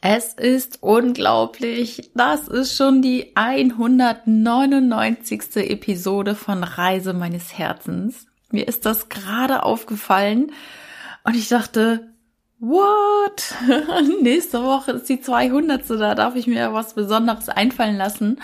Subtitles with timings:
[0.00, 2.10] Es ist unglaublich.
[2.14, 5.56] Das ist schon die 199.
[5.56, 8.26] Episode von Reise meines Herzens.
[8.50, 10.52] Mir ist das gerade aufgefallen
[11.24, 12.12] und ich dachte,
[12.58, 13.54] what?
[14.22, 15.88] Nächste Woche ist die 200.
[15.88, 18.40] Da darf ich mir was Besonderes einfallen lassen.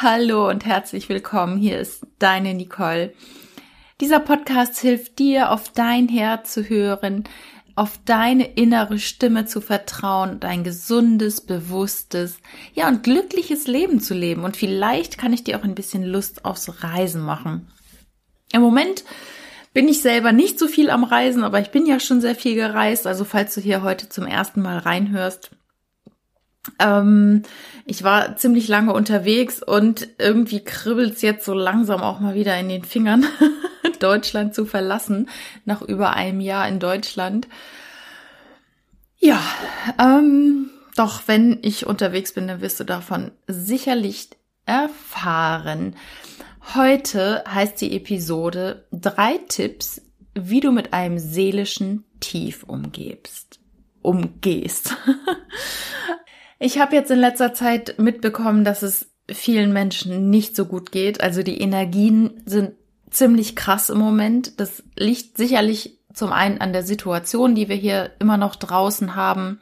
[0.00, 1.58] Hallo und herzlich willkommen.
[1.58, 3.12] Hier ist deine Nicole.
[4.00, 7.24] Dieser Podcast hilft dir, auf dein Herz zu hören,
[7.76, 12.38] auf deine innere Stimme zu vertrauen, dein gesundes, bewusstes,
[12.72, 14.44] ja und glückliches Leben zu leben.
[14.44, 17.68] Und vielleicht kann ich dir auch ein bisschen Lust aufs Reisen machen.
[18.52, 19.04] Im Moment
[19.72, 22.54] bin ich selber nicht so viel am Reisen, aber ich bin ja schon sehr viel
[22.54, 23.06] gereist.
[23.06, 25.50] Also falls du hier heute zum ersten Mal reinhörst,
[26.78, 27.42] ähm,
[27.86, 32.68] ich war ziemlich lange unterwegs und irgendwie kribbelt's jetzt so langsam auch mal wieder in
[32.68, 33.26] den Fingern.
[34.00, 35.28] Deutschland zu verlassen,
[35.64, 37.48] nach über einem Jahr in Deutschland.
[39.18, 39.40] Ja,
[39.98, 44.28] ähm, doch wenn ich unterwegs bin, dann wirst du davon sicherlich
[44.66, 45.96] erfahren.
[46.74, 50.02] Heute heißt die Episode drei Tipps,
[50.34, 53.60] wie du mit einem seelischen Tief umgehst.
[54.02, 54.96] Umgehst.
[56.64, 61.20] ich habe jetzt in letzter Zeit mitbekommen, dass es vielen Menschen nicht so gut geht.
[61.20, 62.72] Also die Energien sind
[63.10, 64.58] ziemlich krass im Moment.
[64.58, 69.60] Das liegt sicherlich zum einen an der Situation, die wir hier immer noch draußen haben,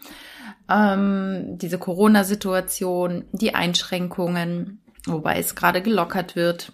[0.71, 6.73] ähm, diese Corona-Situation, die Einschränkungen, wobei es gerade gelockert wird,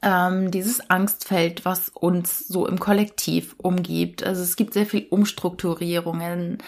[0.00, 4.22] ähm, dieses Angstfeld, was uns so im Kollektiv umgibt.
[4.22, 6.62] Also es gibt sehr viel Umstrukturierungen,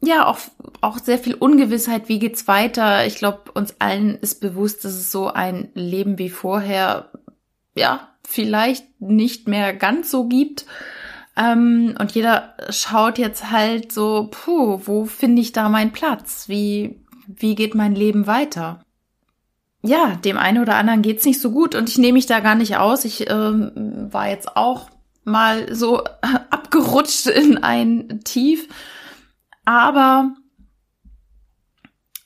[0.00, 0.38] ja, auch,
[0.80, 3.06] auch sehr viel Ungewissheit, wie geht's weiter.
[3.06, 7.10] Ich glaube, uns allen ist bewusst, dass es so ein Leben wie vorher
[7.76, 10.66] ja, vielleicht nicht mehr ganz so gibt.
[11.36, 16.48] Ähm, und jeder schaut jetzt halt so, puh, wo finde ich da meinen Platz?
[16.48, 18.80] Wie, wie geht mein Leben weiter?
[19.82, 22.54] Ja, dem einen oder anderen geht's nicht so gut und ich nehme mich da gar
[22.54, 23.04] nicht aus.
[23.04, 24.90] Ich ähm, war jetzt auch
[25.24, 26.02] mal so
[26.50, 28.66] abgerutscht in ein Tief.
[29.66, 30.34] Aber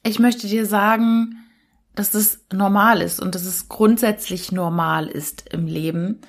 [0.04, 1.36] ich möchte dir sagen,
[1.96, 6.20] dass es normal ist und dass es grundsätzlich normal ist im Leben,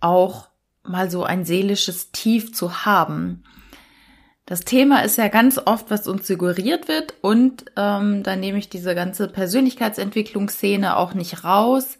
[0.00, 0.48] auch
[0.84, 3.42] mal so ein seelisches Tief zu haben.
[4.46, 8.68] Das Thema ist ja ganz oft, was uns suggeriert wird und ähm, da nehme ich
[8.68, 11.98] diese ganze Persönlichkeitsentwicklungsszene auch nicht raus,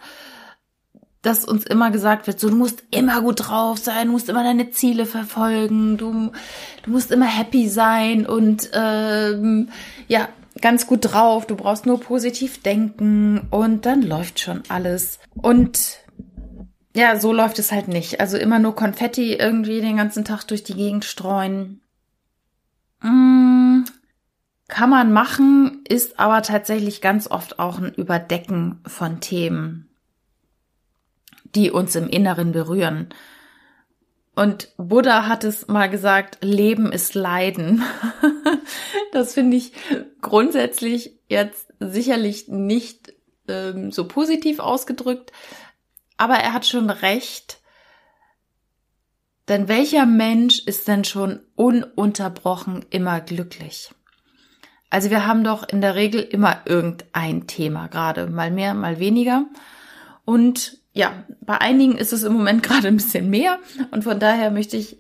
[1.23, 4.45] dass uns immer gesagt wird, so du musst immer gut drauf sein, du musst immer
[4.45, 6.31] deine Ziele verfolgen, du,
[6.83, 9.69] du musst immer happy sein und ähm,
[10.07, 10.29] ja,
[10.61, 15.19] ganz gut drauf, du brauchst nur positiv denken und dann läuft schon alles.
[15.35, 15.99] Und
[16.95, 18.21] ja, so läuft es halt nicht.
[18.21, 21.81] Also immer nur Konfetti irgendwie den ganzen Tag durch die Gegend streuen.
[23.03, 23.85] Mm,
[24.69, 29.88] kann man machen, ist aber tatsächlich ganz oft auch ein Überdecken von Themen,
[31.55, 33.09] die uns im Inneren berühren.
[34.35, 37.83] Und Buddha hat es mal gesagt, Leben ist Leiden.
[39.13, 39.73] das finde ich
[40.21, 43.15] grundsätzlich jetzt sicherlich nicht
[43.49, 45.33] ähm, so positiv ausgedrückt,
[46.17, 47.59] aber er hat schon recht.
[49.49, 53.91] Denn welcher Mensch ist denn schon ununterbrochen immer glücklich?
[54.91, 59.47] Also wir haben doch in der Regel immer irgendein Thema, gerade mal mehr, mal weniger.
[60.25, 63.59] Und ja, bei einigen ist es im Moment gerade ein bisschen mehr
[63.91, 64.99] und von daher möchte ich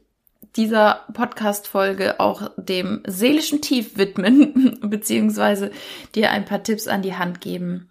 [0.57, 5.71] dieser Podcast-Folge auch dem seelischen Tief widmen, beziehungsweise
[6.15, 7.89] dir ein paar Tipps an die Hand geben,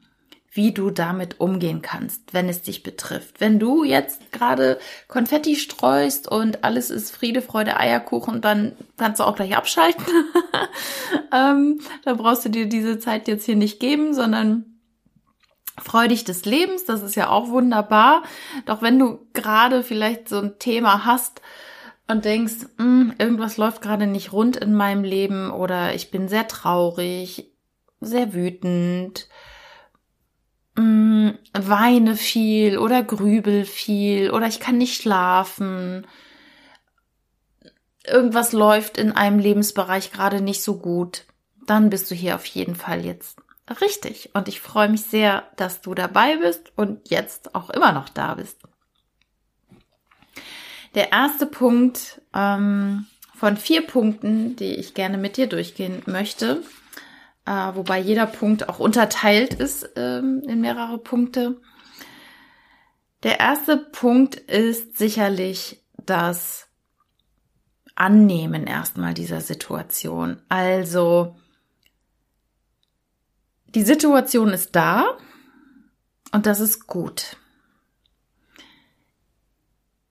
[0.52, 3.40] wie du damit umgehen kannst, wenn es dich betrifft.
[3.40, 9.24] Wenn du jetzt gerade Konfetti streust und alles ist Friede, Freude, Eierkuchen, dann kannst du
[9.24, 10.04] auch gleich abschalten.
[11.34, 14.77] ähm, da brauchst du dir diese Zeit jetzt hier nicht geben, sondern
[15.80, 18.24] Freu dich des Lebens, das ist ja auch wunderbar.
[18.66, 21.42] Doch wenn du gerade vielleicht so ein Thema hast
[22.08, 26.48] und denkst, hm, irgendwas läuft gerade nicht rund in meinem Leben oder ich bin sehr
[26.48, 27.52] traurig,
[28.00, 29.28] sehr wütend,
[30.76, 36.08] mh, hm, weine viel oder grübel viel oder ich kann nicht schlafen,
[38.06, 41.26] irgendwas läuft in einem Lebensbereich gerade nicht so gut,
[41.66, 43.42] dann bist du hier auf jeden Fall jetzt
[43.82, 44.32] richtig.
[44.34, 48.36] Und ich freue mich sehr, dass du dabei bist und jetzt auch immer noch da
[48.36, 48.60] bist.
[50.96, 53.06] Der erste Punkt ähm,
[53.36, 56.64] von vier Punkten, die ich gerne mit dir durchgehen möchte,
[57.46, 61.62] äh, wobei jeder Punkt auch unterteilt ist ähm, in mehrere Punkte.
[63.24, 66.68] Der erste Punkt ist sicherlich, dass
[67.96, 70.42] Annehmen erstmal dieser Situation.
[70.50, 71.36] Also,
[73.76, 75.18] die Situation ist da
[76.32, 77.38] und das ist gut.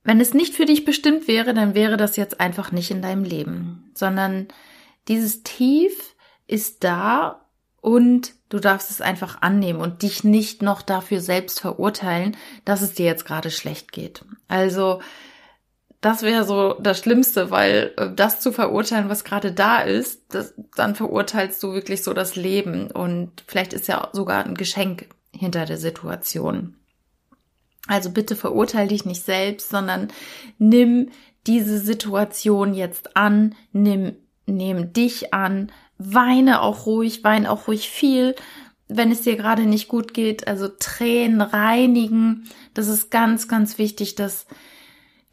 [0.05, 3.25] Wenn es nicht für dich bestimmt wäre, dann wäre das jetzt einfach nicht in deinem
[3.25, 4.47] Leben, sondern
[5.09, 6.15] dieses Tief
[6.47, 7.45] ist da
[7.81, 12.95] und du darfst es einfach annehmen und dich nicht noch dafür selbst verurteilen, dass es
[12.95, 14.25] dir jetzt gerade schlecht geht.
[14.49, 15.01] Also
[16.01, 20.55] das wäre so das Schlimmste, weil äh, das zu verurteilen, was gerade da ist, das,
[20.75, 25.67] dann verurteilst du wirklich so das Leben und vielleicht ist ja sogar ein Geschenk hinter
[25.67, 26.77] der Situation.
[27.89, 30.09] Also bitte verurteile dich nicht selbst, sondern
[30.59, 31.11] nimm
[31.47, 34.17] diese Situation jetzt an, nimm,
[34.47, 38.35] nimm dich an, weine auch ruhig, weine auch ruhig viel,
[38.89, 42.49] wenn es dir gerade nicht gut geht, also Tränen reinigen.
[42.75, 44.47] Das ist ganz, ganz wichtig, dass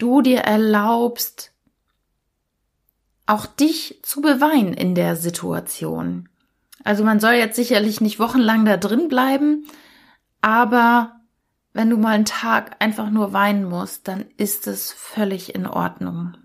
[0.04, 1.54] du dir erlaubst,
[3.26, 6.28] auch dich zu beweinen in der Situation.
[6.84, 9.66] Also man soll jetzt sicherlich nicht wochenlang da drin bleiben,
[10.42, 11.22] aber
[11.72, 16.36] wenn du mal einen Tag einfach nur weinen musst, dann ist es völlig in Ordnung.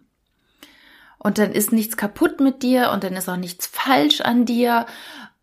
[1.18, 4.86] Und dann ist nichts kaputt mit dir und dann ist auch nichts falsch an dir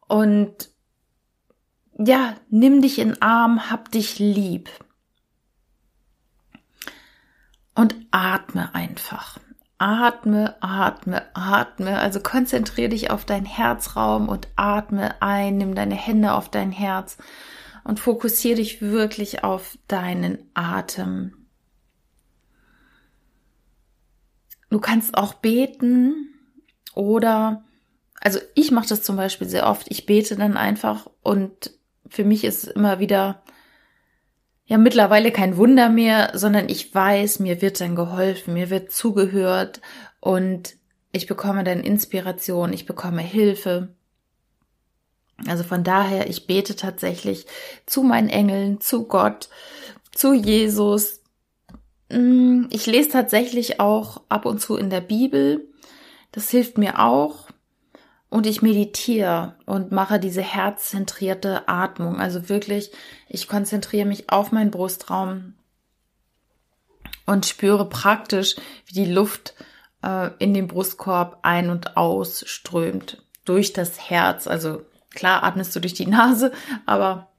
[0.08, 0.70] und
[1.98, 4.70] ja, nimm dich in Arm, hab dich lieb.
[7.76, 9.40] Und atme einfach.
[9.78, 12.00] Atme, atme, atme.
[12.00, 17.18] Also konzentriere dich auf deinen Herzraum und atme ein, nimm deine Hände auf dein Herz
[17.84, 21.46] und fokussiere dich wirklich auf deinen Atem.
[24.70, 26.34] Du kannst auch beten
[26.94, 27.64] oder,
[28.20, 29.88] also ich mache das zum Beispiel sehr oft.
[29.90, 31.72] Ich bete dann einfach und
[32.08, 33.44] für mich ist es immer wieder
[34.66, 39.82] ja mittlerweile kein Wunder mehr, sondern ich weiß, mir wird dann geholfen, mir wird zugehört
[40.20, 40.76] und
[41.12, 43.96] ich bekomme dann Inspiration, ich bekomme Hilfe.
[45.48, 47.46] Also von daher, ich bete tatsächlich
[47.86, 49.50] zu meinen Engeln, zu Gott,
[50.12, 51.22] zu Jesus.
[52.10, 55.68] Mm, ich lese tatsächlich auch ab und zu in der Bibel.
[56.32, 57.45] Das hilft mir auch.
[58.30, 62.20] Und ich meditiere und mache diese herzzentrierte Atmung.
[62.20, 62.92] Also wirklich,
[63.30, 65.54] ich konzentriere mich auf meinen Brustraum
[67.26, 68.56] und spüre praktisch,
[68.88, 69.54] wie die Luft
[70.04, 74.48] äh, in den Brustkorb ein- und ausströmt durch das Herz.
[74.48, 74.82] Also
[75.16, 76.52] Klar atmest du durch die Nase,
[76.86, 77.32] aber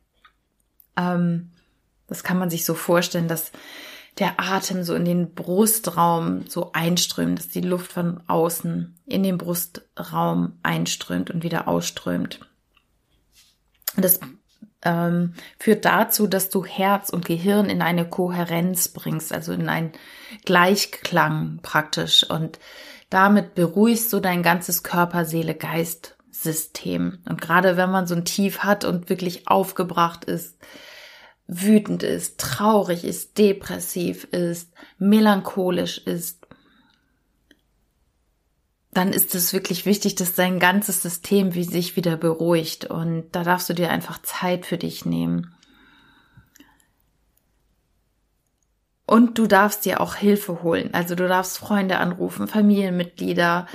[0.97, 1.53] ähm,
[2.09, 3.53] das kann man sich so vorstellen, dass
[4.19, 9.39] der Atem so in den Brustraum so einströmt, dass die Luft von außen in den
[9.39, 12.41] Brustraum einströmt und wieder ausströmt.
[13.97, 14.21] Das
[14.83, 19.93] ähm, führt dazu, dass du Herz und Gehirn in eine Kohärenz bringst, also in einen
[20.45, 22.29] Gleichklang praktisch.
[22.29, 22.59] Und
[23.11, 27.19] damit beruhigst du dein ganzes Körper, Seele, Geist System.
[27.29, 30.57] Und gerade wenn man so ein Tief hat und wirklich aufgebracht ist,
[31.49, 36.47] wütend ist, traurig ist, depressiv ist, melancholisch ist,
[38.97, 42.87] dann ist es wirklich wichtig, dass dein ganzes System wie sich wieder beruhigt.
[42.87, 45.55] Und da darfst du dir einfach Zeit für dich nehmen.
[49.05, 50.95] Und du darfst dir auch Hilfe holen.
[50.95, 53.67] Also du darfst Freunde anrufen, Familienmitglieder,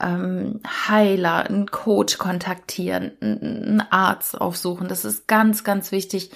[0.00, 4.88] ähm, Heiler, einen Coach kontaktieren, einen Arzt aufsuchen.
[4.88, 6.30] Das ist ganz, ganz wichtig,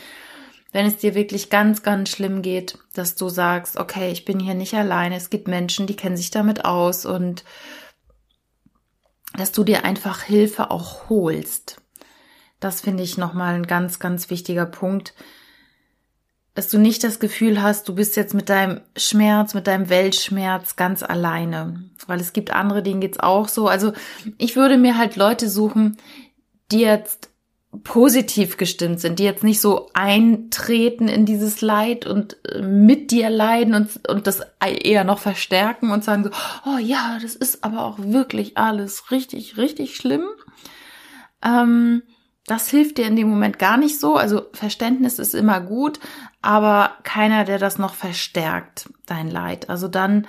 [0.73, 4.55] wenn es dir wirklich ganz, ganz schlimm geht, dass du sagst, okay, ich bin hier
[4.55, 5.17] nicht alleine.
[5.17, 7.45] Es gibt Menschen, die kennen sich damit aus und
[9.37, 11.81] dass du dir einfach Hilfe auch holst.
[12.59, 15.15] Das finde ich nochmal ein ganz, ganz wichtiger Punkt,
[16.55, 20.77] dass du nicht das Gefühl hast, du bist jetzt mit deinem Schmerz, mit deinem Weltschmerz
[20.77, 21.91] ganz alleine.
[22.07, 23.69] Weil es gibt andere, denen geht's auch so.
[23.69, 23.93] Also
[24.39, 25.97] ich würde mir halt Leute suchen,
[26.71, 27.32] die jetzt
[27.85, 33.31] positiv gestimmt sind, die jetzt nicht so eintreten in dieses Leid und äh, mit dir
[33.31, 36.31] leiden und, und das eher noch verstärken und sagen so,
[36.67, 40.27] oh ja, das ist aber auch wirklich alles richtig, richtig schlimm.
[41.43, 42.03] Ähm,
[42.47, 44.17] das hilft dir in dem Moment gar nicht so.
[44.17, 45.99] Also Verständnis ist immer gut,
[46.43, 49.71] aber keiner, der das noch verstärkt, dein Leid.
[49.71, 50.27] Also dann,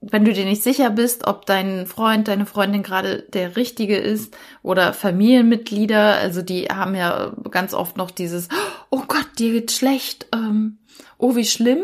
[0.00, 4.36] wenn du dir nicht sicher bist, ob dein Freund, deine Freundin gerade der richtige ist
[4.62, 8.48] oder Familienmitglieder, also die haben ja ganz oft noch dieses,
[8.90, 10.78] oh Gott, dir geht's schlecht, ähm,
[11.18, 11.82] oh wie schlimm,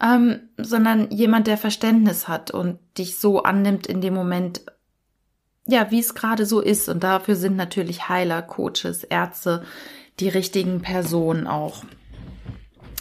[0.00, 4.62] ähm, sondern jemand, der Verständnis hat und dich so annimmt in dem Moment,
[5.66, 6.88] ja, wie es gerade so ist.
[6.88, 9.64] Und dafür sind natürlich Heiler, Coaches, Ärzte
[10.20, 11.84] die richtigen Personen auch.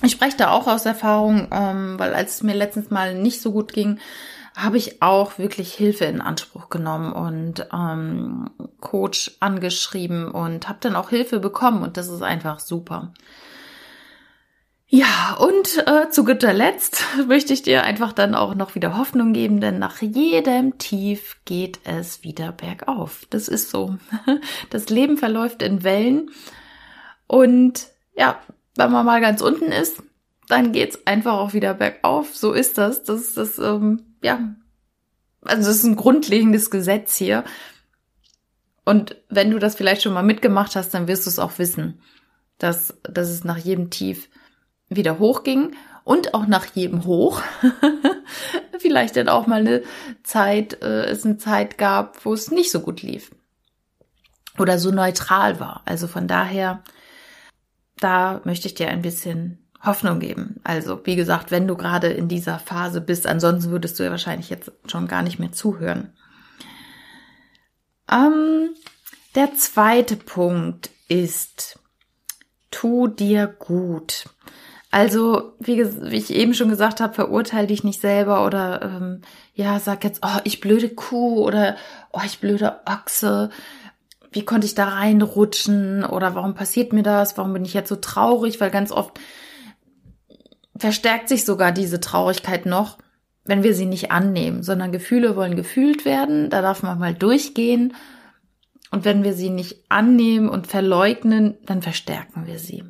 [0.03, 3.51] Ich spreche da auch aus Erfahrung, ähm, weil als es mir letztens mal nicht so
[3.51, 3.99] gut ging,
[4.55, 8.49] habe ich auch wirklich Hilfe in Anspruch genommen und ähm,
[8.81, 13.13] Coach angeschrieben und habe dann auch Hilfe bekommen und das ist einfach super.
[14.89, 19.33] Ja, und äh, zu guter Letzt möchte ich dir einfach dann auch noch wieder Hoffnung
[19.33, 23.27] geben, denn nach jedem Tief geht es wieder bergauf.
[23.29, 23.97] Das ist so.
[24.69, 26.31] Das Leben verläuft in Wellen
[27.27, 28.39] und ja,
[28.77, 30.01] wenn man mal ganz unten ist,
[30.47, 32.35] dann geht's einfach auch wieder bergauf.
[32.35, 33.03] So ist das.
[33.03, 34.55] Das ist das, ähm, ja,
[35.41, 37.43] also das ist ein grundlegendes Gesetz hier.
[38.85, 42.01] Und wenn du das vielleicht schon mal mitgemacht hast, dann wirst du es auch wissen,
[42.57, 44.29] dass, dass es nach jedem Tief
[44.87, 47.41] wieder hochging und auch nach jedem Hoch
[48.79, 49.83] vielleicht dann auch mal eine
[50.23, 53.31] Zeit, äh, es eine Zeit gab, wo es nicht so gut lief
[54.57, 55.81] oder so neutral war.
[55.85, 56.81] Also von daher,
[57.99, 60.59] da möchte ich dir ein bisschen Hoffnung geben.
[60.63, 64.49] Also, wie gesagt, wenn du gerade in dieser Phase bist, ansonsten würdest du ja wahrscheinlich
[64.49, 66.13] jetzt schon gar nicht mehr zuhören.
[68.11, 68.69] Ähm,
[69.35, 71.79] der zweite Punkt ist,
[72.71, 74.25] tu dir gut.
[74.89, 79.21] Also, wie, wie ich eben schon gesagt habe, verurteile dich nicht selber oder ähm,
[79.53, 81.75] ja, sag jetzt, oh, ich blöde Kuh oder
[82.13, 83.49] oh, ich blöde Ochse.
[84.37, 87.39] Wie konnte ich da reinrutschen oder warum passiert mir das?
[87.39, 88.61] Warum bin ich jetzt so traurig?
[88.61, 89.19] Weil ganz oft
[90.77, 92.99] verstärkt sich sogar diese Traurigkeit noch,
[93.45, 97.95] wenn wir sie nicht annehmen, sondern Gefühle wollen gefühlt werden, da darf man mal durchgehen.
[98.91, 102.83] Und wenn wir sie nicht annehmen und verleugnen, dann verstärken wir sie.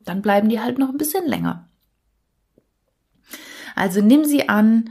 [0.00, 1.68] Dann bleiben die halt noch ein bisschen länger.
[3.76, 4.90] Also nimm sie an,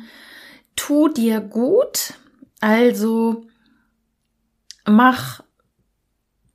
[0.77, 2.13] tu dir gut,
[2.61, 3.45] also
[4.85, 5.41] mach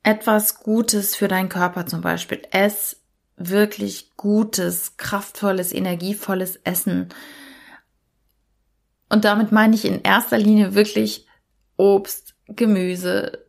[0.03, 2.41] etwas Gutes für deinen Körper zum Beispiel.
[2.51, 2.97] Ess
[3.37, 7.09] wirklich gutes, kraftvolles, energievolles Essen.
[9.09, 11.27] Und damit meine ich in erster Linie wirklich
[11.77, 13.45] Obst, Gemüse,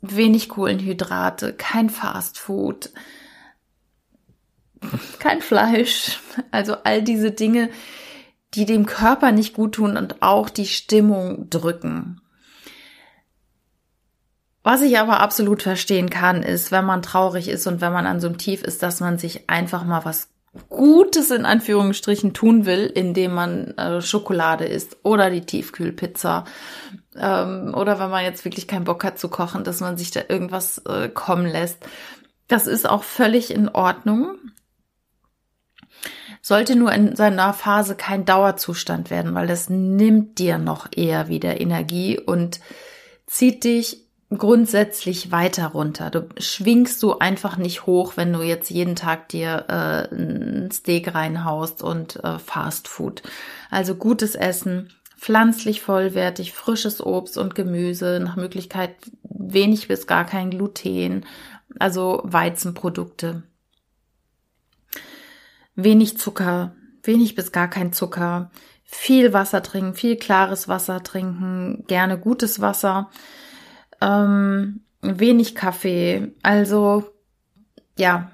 [0.00, 2.90] wenig Kohlenhydrate, kein Fastfood,
[5.18, 6.20] kein Fleisch.
[6.50, 7.70] Also all diese Dinge,
[8.54, 12.20] die dem Körper nicht gut tun und auch die Stimmung drücken.
[14.66, 18.18] Was ich aber absolut verstehen kann, ist, wenn man traurig ist und wenn man an
[18.18, 20.28] so einem Tief ist, dass man sich einfach mal was
[20.68, 26.46] Gutes in Anführungsstrichen tun will, indem man äh, Schokolade isst oder die Tiefkühlpizza.
[27.16, 30.22] Ähm, oder wenn man jetzt wirklich keinen Bock hat zu kochen, dass man sich da
[30.28, 31.78] irgendwas äh, kommen lässt.
[32.48, 34.34] Das ist auch völlig in Ordnung.
[36.42, 41.60] Sollte nur in seiner Phase kein Dauerzustand werden, weil das nimmt dir noch eher wieder
[41.60, 42.58] Energie und
[43.28, 46.10] zieht dich grundsätzlich weiter runter.
[46.10, 51.14] Du schwingst du einfach nicht hoch, wenn du jetzt jeden Tag dir äh, ein Steak
[51.14, 53.22] reinhaust und äh, Fast Food.
[53.70, 60.50] Also gutes Essen, pflanzlich vollwertig, frisches Obst und Gemüse, nach Möglichkeit wenig bis gar kein
[60.50, 61.24] Gluten,
[61.78, 63.44] also Weizenprodukte.
[65.76, 68.50] Wenig Zucker, wenig bis gar kein Zucker,
[68.82, 73.10] viel Wasser trinken, viel klares Wasser trinken, gerne gutes Wasser
[74.00, 76.32] ähm, wenig Kaffee.
[76.42, 77.04] Also
[77.98, 78.30] ja,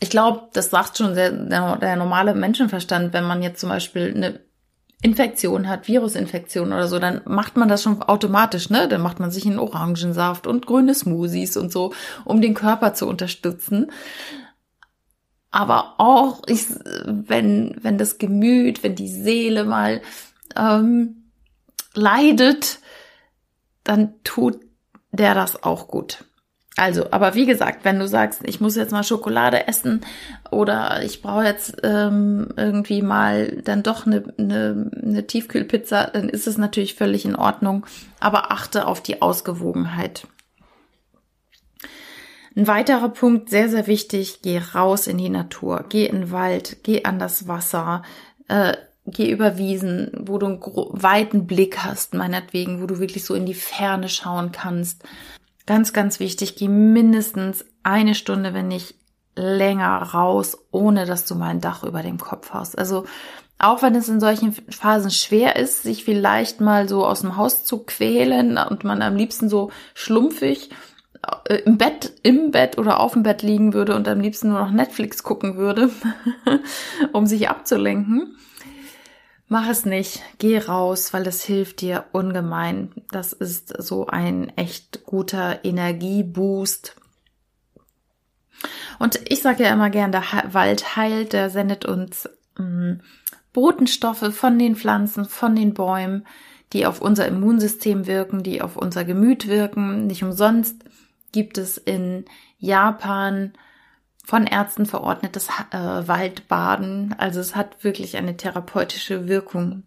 [0.00, 1.30] ich glaube, das sagt schon der,
[1.76, 4.40] der, normale Menschenverstand, wenn man jetzt zum Beispiel eine
[5.02, 8.88] Infektion hat, Virusinfektion oder so, dann macht man das schon automatisch, ne?
[8.88, 11.92] Dann macht man sich einen Orangensaft und grüne Smoothies und so,
[12.24, 13.90] um den Körper zu unterstützen.
[15.50, 16.66] Aber auch, ich,
[17.04, 20.02] wenn, wenn das Gemüt, wenn die Seele mal
[20.56, 21.30] ähm,
[21.94, 22.80] leidet,
[23.88, 24.60] dann tut
[25.12, 26.24] der das auch gut.
[26.78, 30.02] Also, aber wie gesagt, wenn du sagst, ich muss jetzt mal Schokolade essen
[30.50, 36.46] oder ich brauche jetzt ähm, irgendwie mal dann doch eine, eine, eine Tiefkühlpizza, dann ist
[36.46, 37.86] es natürlich völlig in Ordnung.
[38.20, 40.26] Aber achte auf die Ausgewogenheit.
[42.54, 46.78] Ein weiterer Punkt, sehr, sehr wichtig, geh raus in die Natur, geh in den Wald,
[46.82, 48.02] geh an das Wasser,
[48.48, 48.74] äh,
[49.06, 53.46] geh über Wiesen, wo du einen weiten Blick hast, meinetwegen, wo du wirklich so in
[53.46, 55.04] die Ferne schauen kannst.
[55.66, 58.94] Ganz, ganz wichtig, geh mindestens eine Stunde, wenn nicht
[59.36, 62.78] länger raus, ohne dass du mal ein Dach über dem Kopf hast.
[62.78, 63.04] Also
[63.58, 67.64] auch wenn es in solchen Phasen schwer ist, sich vielleicht mal so aus dem Haus
[67.64, 70.70] zu quälen und man am liebsten so schlumpfig
[71.48, 74.60] äh, im Bett, im Bett oder auf dem Bett liegen würde und am liebsten nur
[74.60, 75.90] noch Netflix gucken würde,
[77.12, 78.36] um sich abzulenken
[79.48, 82.90] Mach es nicht, geh raus, weil das hilft dir ungemein.
[83.10, 86.96] Das ist so ein echt guter Energieboost.
[88.98, 92.94] Und ich sage ja immer gern, der Wald heilt, der sendet uns mm,
[93.52, 96.26] Botenstoffe von den Pflanzen, von den Bäumen,
[96.72, 100.08] die auf unser Immunsystem wirken, die auf unser Gemüt wirken.
[100.08, 100.82] Nicht umsonst
[101.30, 102.24] gibt es in
[102.58, 103.52] Japan
[104.26, 107.14] von Ärzten verordnetes äh, Waldbaden.
[107.16, 109.84] Also es hat wirklich eine therapeutische Wirkung.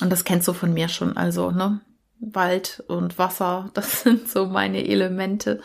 [0.00, 1.16] Und das kennst du von mir schon.
[1.16, 1.80] Also, ne?
[2.20, 5.60] Wald und Wasser, das sind so meine Elemente.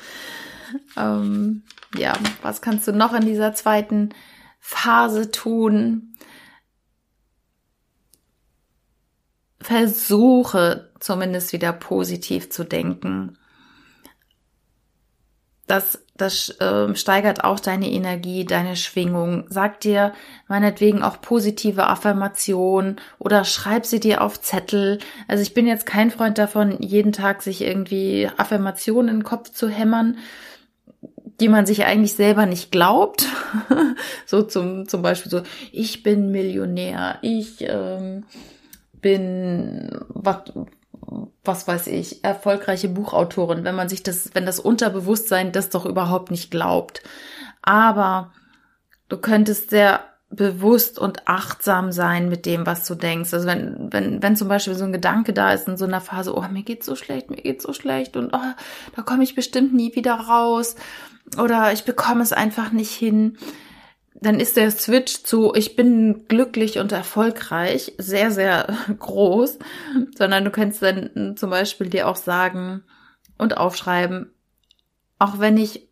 [0.97, 1.61] Ähm,
[1.95, 4.09] ja, was kannst du noch in dieser zweiten
[4.59, 6.15] Phase tun?
[9.61, 13.37] Versuche zumindest wieder positiv zu denken.
[15.69, 19.45] Das, das äh, steigert auch deine Energie, deine Schwingung.
[19.49, 20.13] Sag dir
[20.47, 24.97] meinetwegen auch positive Affirmationen oder schreib sie dir auf Zettel.
[25.27, 29.51] Also ich bin jetzt kein Freund davon, jeden Tag sich irgendwie Affirmationen in den Kopf
[29.51, 30.17] zu hämmern,
[31.39, 33.27] die man sich eigentlich selber nicht glaubt.
[34.25, 38.23] so zum, zum Beispiel so, ich bin Millionär, ich ähm,
[39.01, 40.51] bin, was,
[41.43, 46.31] was weiß ich, erfolgreiche Buchautorin, wenn man sich das, wenn das Unterbewusstsein das doch überhaupt
[46.31, 47.01] nicht glaubt.
[47.61, 48.31] Aber
[49.07, 50.01] du könntest sehr
[50.31, 53.33] bewusst und achtsam sein mit dem, was du denkst.
[53.33, 56.35] Also wenn, wenn, wenn zum Beispiel so ein Gedanke da ist in so einer Phase,
[56.35, 58.53] oh, mir geht's so schlecht, mir geht's so schlecht und oh,
[58.95, 60.75] da komme ich bestimmt nie wieder raus
[61.41, 63.37] oder ich bekomme es einfach nicht hin,
[64.21, 68.67] dann ist der Switch zu ich bin glücklich und erfolgreich sehr, sehr
[68.99, 69.59] groß,
[70.17, 72.83] sondern du kannst dann zum Beispiel dir auch sagen
[73.37, 74.31] und aufschreiben,
[75.17, 75.87] auch wenn ich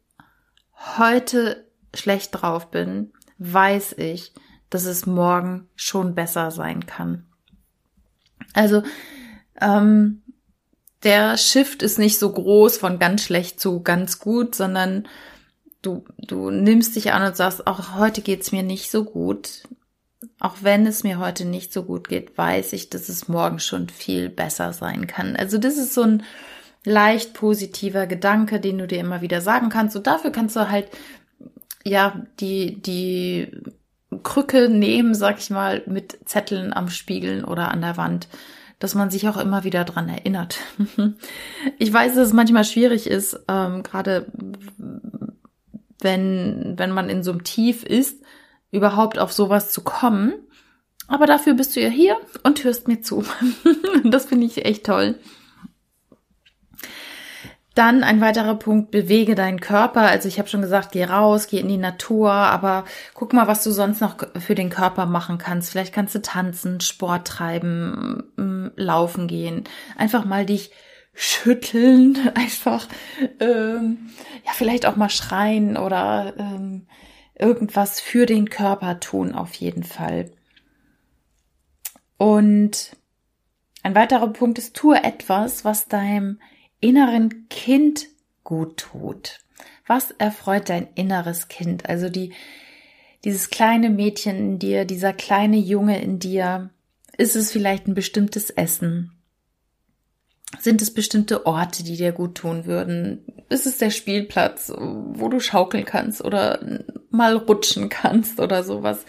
[0.97, 4.33] heute schlecht drauf bin, weiß ich,
[4.69, 7.25] dass es morgen schon besser sein kann.
[8.53, 8.83] Also
[9.61, 10.21] ähm,
[11.03, 15.07] der Shift ist nicht so groß von ganz schlecht zu ganz gut, sondern
[15.87, 19.63] du, du nimmst dich an und sagst, auch heute geht's mir nicht so gut.
[20.39, 23.87] Auch wenn es mir heute nicht so gut geht, weiß ich, dass es morgen schon
[23.89, 25.35] viel besser sein kann.
[25.35, 26.23] Also das ist so ein
[26.83, 29.95] leicht positiver Gedanke, den du dir immer wieder sagen kannst.
[29.95, 30.89] Und dafür kannst du halt,
[31.83, 33.51] ja, die, die
[34.23, 38.27] Krücke nehmen, sag ich mal, mit Zetteln am Spiegeln oder an der Wand,
[38.79, 40.59] dass man sich auch immer wieder dran erinnert.
[41.79, 44.27] ich weiß, dass es manchmal schwierig ist, ähm, gerade
[45.99, 48.21] wenn, wenn man in so einem Tief ist,
[48.71, 50.33] überhaupt auf sowas zu kommen.
[51.07, 53.23] Aber dafür bist du ja hier und hörst mir zu.
[54.03, 55.15] das finde ich echt toll.
[57.77, 60.01] Dann ein weiterer Punkt, bewege deinen Körper.
[60.01, 63.63] Also ich habe schon gesagt, geh raus, geh in die Natur, aber guck mal, was
[63.63, 65.69] du sonst noch für den Körper machen kannst.
[65.69, 69.65] Vielleicht kannst du tanzen, Sport treiben, laufen gehen.
[69.95, 70.71] Einfach mal dich
[71.17, 72.87] schütteln, einfach
[73.39, 74.09] ähm,
[74.45, 76.87] ja vielleicht auch mal schreien oder ähm,
[77.35, 80.31] irgendwas für den Körper tun auf jeden Fall.
[82.17, 82.95] Und
[83.83, 86.39] ein weiterer Punkt ist, tue etwas, was deinem
[86.79, 88.07] inneren Kind
[88.43, 89.39] gut tut.
[89.85, 91.87] Was erfreut dein inneres Kind?
[91.87, 92.33] Also die,
[93.23, 96.69] dieses kleine Mädchen in dir, dieser kleine Junge in dir,
[97.17, 99.16] ist es vielleicht ein bestimmtes Essen?
[100.59, 103.25] Sind es bestimmte Orte, die dir gut tun würden?
[103.49, 106.59] Ist es der Spielplatz, wo du schaukeln kannst oder
[107.09, 109.05] mal rutschen kannst oder sowas?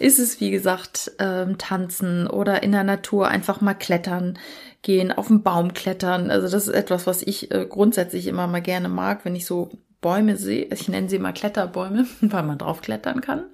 [0.00, 4.38] Ist es, wie gesagt, ähm, tanzen oder in der Natur einfach mal klettern
[4.82, 6.32] gehen, auf den Baum klettern?
[6.32, 9.70] Also das ist etwas, was ich äh, grundsätzlich immer mal gerne mag, wenn ich so
[10.00, 10.64] Bäume sehe.
[10.72, 13.44] Ich nenne sie mal Kletterbäume, weil man drauf klettern kann.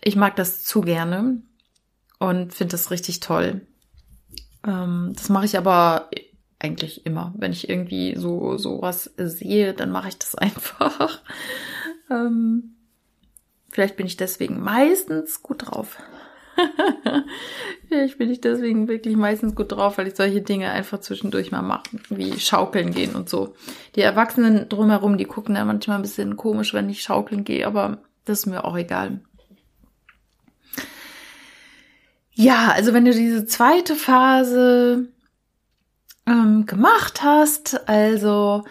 [0.00, 1.42] Ich mag das zu gerne
[2.20, 3.62] und finde das richtig toll.
[4.66, 6.08] Ähm, das mache ich aber
[6.58, 7.34] eigentlich immer.
[7.36, 11.22] Wenn ich irgendwie so sowas sehe, dann mache ich das einfach.
[12.10, 12.74] ähm,
[13.70, 15.98] vielleicht bin ich deswegen meistens gut drauf.
[17.88, 21.62] vielleicht bin ich deswegen wirklich meistens gut drauf, weil ich solche Dinge einfach zwischendurch mal
[21.62, 23.54] mache, wie schaukeln gehen und so.
[23.94, 27.98] Die Erwachsenen drumherum, die gucken dann manchmal ein bisschen komisch, wenn ich schaukeln gehe, aber
[28.24, 29.20] das ist mir auch egal.
[32.32, 35.08] Ja, also wenn du diese zweite Phase
[36.28, 38.64] ähm, gemacht hast, also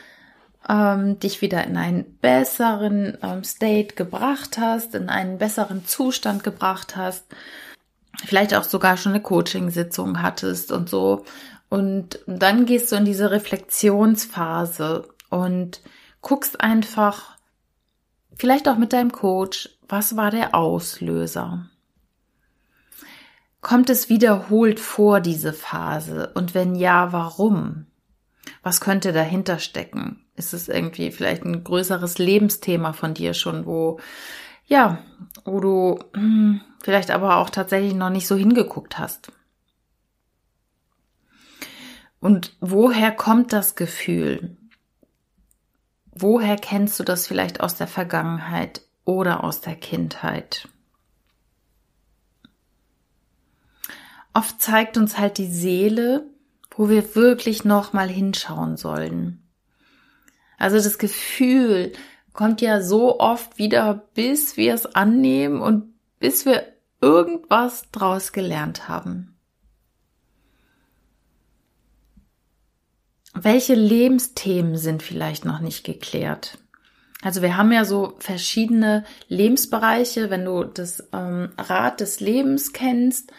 [0.69, 6.95] ähm, dich wieder in einen besseren ähm, State gebracht hast, in einen besseren Zustand gebracht
[6.95, 7.25] hast,
[8.25, 11.25] vielleicht auch sogar schon eine Coaching-Sitzung hattest und so.
[11.69, 15.81] Und dann gehst du in diese Reflexionsphase und
[16.21, 17.37] guckst einfach,
[18.37, 21.69] vielleicht auch mit deinem Coach, was war der Auslöser?
[23.61, 26.31] Kommt es wiederholt vor, diese Phase?
[26.35, 27.87] Und wenn ja, warum?
[28.63, 30.25] Was könnte dahinter stecken?
[30.35, 33.99] Ist es irgendwie vielleicht ein größeres Lebensthema von dir schon, wo,
[34.65, 34.99] ja,
[35.43, 39.31] wo du hm, vielleicht aber auch tatsächlich noch nicht so hingeguckt hast.
[42.19, 44.57] Und woher kommt das Gefühl?
[46.11, 50.67] Woher kennst du das vielleicht aus der Vergangenheit oder aus der Kindheit?
[54.37, 56.29] Oft zeigt uns halt die Seele,
[56.69, 59.41] wo wir wirklich noch mal hinschauen sollen.
[60.59, 61.91] Also das Gefühl
[62.33, 66.71] kommt ja so oft wieder, bis wir es annehmen und bis wir
[67.01, 69.35] irgendwas draus gelernt haben.
[73.33, 76.59] Welche Lebensthemen sind vielleicht noch nicht geklärt?
[77.23, 83.31] Also wir haben ja so verschiedene Lebensbereiche, wenn du das ähm, Rad des Lebens kennst,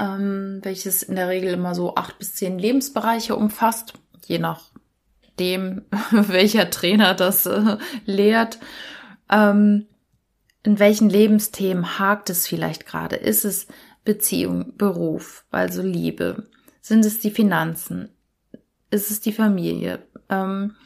[0.00, 3.92] ähm, welches in der Regel immer so acht bis zehn Lebensbereiche umfasst,
[4.24, 8.58] je nachdem, welcher Trainer das äh, lehrt.
[9.30, 9.86] Ähm,
[10.62, 13.16] in welchen Lebensthemen hakt es vielleicht gerade?
[13.16, 13.66] Ist es
[14.04, 16.48] Beziehung, Beruf, also Liebe?
[16.80, 18.10] Sind es die Finanzen?
[18.90, 20.06] Ist es die Familie?
[20.28, 20.76] Ähm,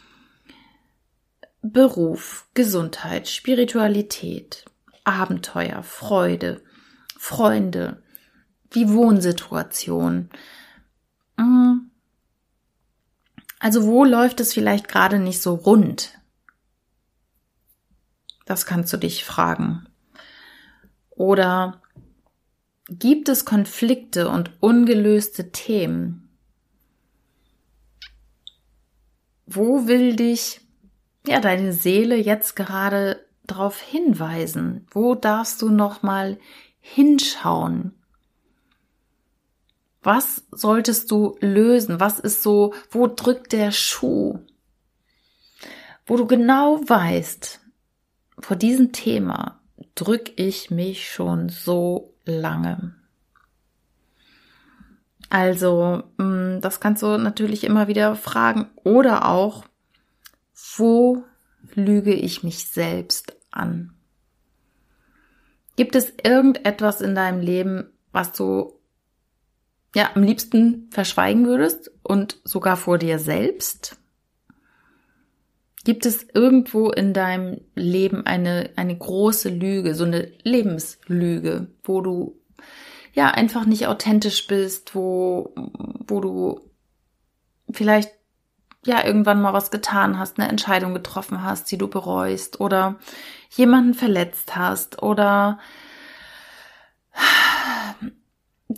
[1.62, 4.64] Beruf, Gesundheit, Spiritualität,
[5.04, 6.60] Abenteuer, Freude,
[7.16, 8.03] Freunde,
[8.74, 10.30] die Wohnsituation.
[11.36, 11.90] Mm.
[13.58, 16.18] Also wo läuft es vielleicht gerade nicht so rund?
[18.44, 19.86] Das kannst du dich fragen.
[21.10, 21.80] Oder
[22.88, 26.28] gibt es Konflikte und ungelöste Themen?
[29.46, 30.60] Wo will dich
[31.26, 34.86] ja deine Seele jetzt gerade darauf hinweisen?
[34.90, 36.38] Wo darfst du noch mal
[36.80, 37.92] hinschauen?
[40.04, 41.98] Was solltest du lösen?
[41.98, 44.38] Was ist so, wo drückt der Schuh?
[46.06, 47.60] Wo du genau weißt,
[48.38, 49.60] vor diesem Thema
[49.94, 52.94] drück ich mich schon so lange.
[55.30, 59.64] Also, mm, das kannst du natürlich immer wieder fragen oder auch,
[60.76, 61.24] wo
[61.74, 63.94] lüge ich mich selbst an?
[65.76, 68.78] Gibt es irgendetwas in deinem Leben, was du
[69.94, 73.96] ja am liebsten verschweigen würdest und sogar vor dir selbst?
[75.84, 82.40] Gibt es irgendwo in deinem Leben eine, eine große Lüge, so eine Lebenslüge, wo du
[83.12, 85.54] ja einfach nicht authentisch bist, wo,
[86.06, 86.60] wo du
[87.70, 88.10] vielleicht
[88.86, 92.96] ja irgendwann mal was getan hast, eine Entscheidung getroffen hast, die du bereust oder
[93.50, 95.58] jemanden verletzt hast oder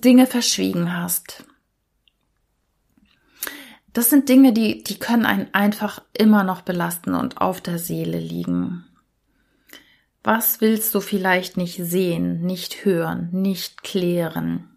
[0.00, 1.44] Dinge verschwiegen hast.
[3.92, 8.18] Das sind Dinge, die, die können einen einfach immer noch belasten und auf der Seele
[8.18, 8.84] liegen.
[10.22, 14.76] Was willst du vielleicht nicht sehen, nicht hören, nicht klären?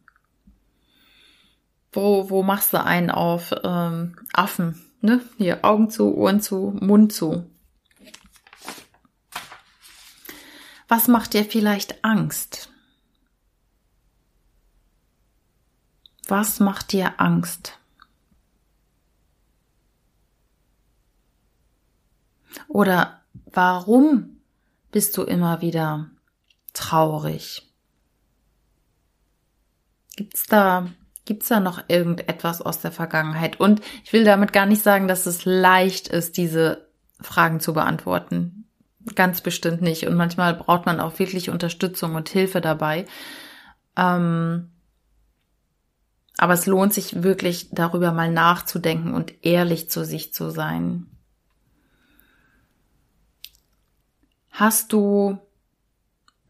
[1.91, 4.79] Wo, wo machst du einen auf ähm, Affen?
[5.01, 5.21] Ne?
[5.37, 7.49] Hier, Augen zu, Ohren zu, Mund zu.
[10.87, 12.71] Was macht dir vielleicht Angst?
[16.29, 17.77] Was macht dir Angst?
[22.67, 24.41] Oder warum
[24.91, 26.09] bist du immer wieder
[26.73, 27.67] traurig?
[30.15, 30.89] Gibt's da
[31.29, 33.59] Gibt's da noch irgendetwas aus der Vergangenheit?
[33.59, 36.89] Und ich will damit gar nicht sagen, dass es leicht ist, diese
[37.21, 38.67] Fragen zu beantworten.
[39.13, 40.07] Ganz bestimmt nicht.
[40.07, 43.05] Und manchmal braucht man auch wirklich Unterstützung und Hilfe dabei.
[43.95, 44.71] Ähm,
[46.39, 51.05] aber es lohnt sich wirklich darüber mal nachzudenken und ehrlich zu sich zu sein.
[54.49, 55.37] Hast du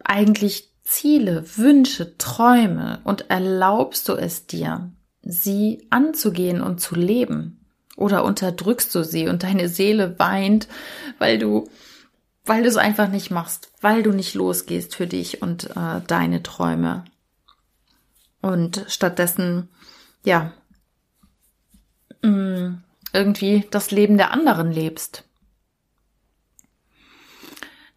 [0.04, 4.92] eigentlich Ziele, Wünsche, Träume und erlaubst du es dir,
[5.24, 7.66] sie anzugehen und zu leben?
[7.98, 10.68] Oder unterdrückst du sie und deine Seele weint,
[11.18, 11.68] weil du,
[12.46, 16.44] weil du es einfach nicht machst, weil du nicht losgehst für dich und äh, deine
[16.44, 17.06] Träume?
[18.42, 19.70] Und stattdessen,
[20.24, 20.54] ja,
[22.22, 22.76] mm,
[23.14, 25.24] irgendwie das Leben der anderen lebst.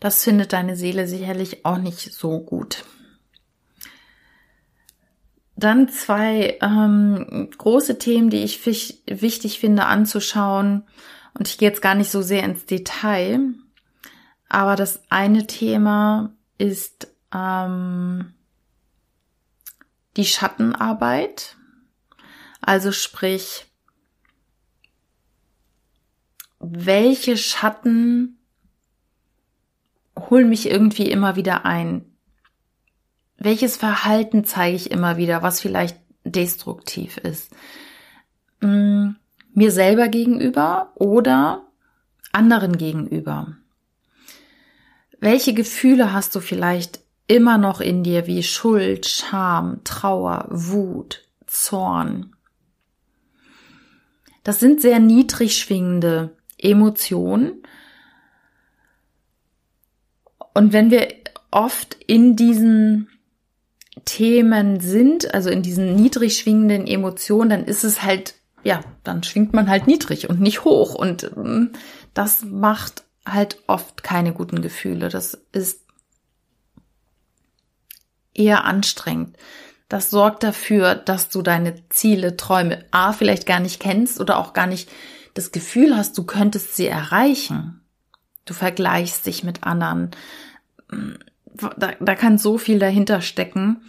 [0.00, 2.84] Das findet deine Seele sicherlich auch nicht so gut.
[5.54, 10.84] Dann zwei ähm, große Themen, die ich wichtig finde anzuschauen.
[11.34, 13.54] Und ich gehe jetzt gar nicht so sehr ins Detail.
[14.48, 18.34] Aber das eine Thema ist ähm,
[20.16, 21.56] die Schattenarbeit.
[22.62, 23.66] Also sprich,
[26.60, 28.38] welche Schatten
[30.16, 32.06] holen mich irgendwie immer wieder ein.
[33.36, 37.50] welches Verhalten zeige ich immer wieder, was vielleicht destruktiv ist?
[38.60, 39.16] Mm,
[39.52, 41.66] mir selber gegenüber oder
[42.30, 43.56] anderen gegenüber?
[45.18, 52.36] Welche Gefühle hast du vielleicht immer noch in dir wie Schuld, Scham, Trauer, Wut, Zorn?
[54.42, 57.62] Das sind sehr niedrig schwingende Emotionen.
[60.54, 61.08] Und wenn wir
[61.50, 63.08] oft in diesen
[64.04, 69.52] Themen sind, also in diesen niedrig schwingenden Emotionen, dann ist es halt, ja, dann schwingt
[69.52, 70.94] man halt niedrig und nicht hoch.
[70.94, 71.72] Und ähm,
[72.14, 75.08] das macht halt oft keine guten Gefühle.
[75.08, 75.82] Das ist
[78.34, 79.36] eher anstrengend.
[79.92, 84.54] Das sorgt dafür, dass du deine Ziele, Träume A vielleicht gar nicht kennst oder auch
[84.54, 84.88] gar nicht
[85.34, 87.82] das Gefühl hast, du könntest sie erreichen.
[88.46, 90.12] Du vergleichst dich mit anderen.
[91.76, 93.82] Da, da kann so viel dahinter stecken.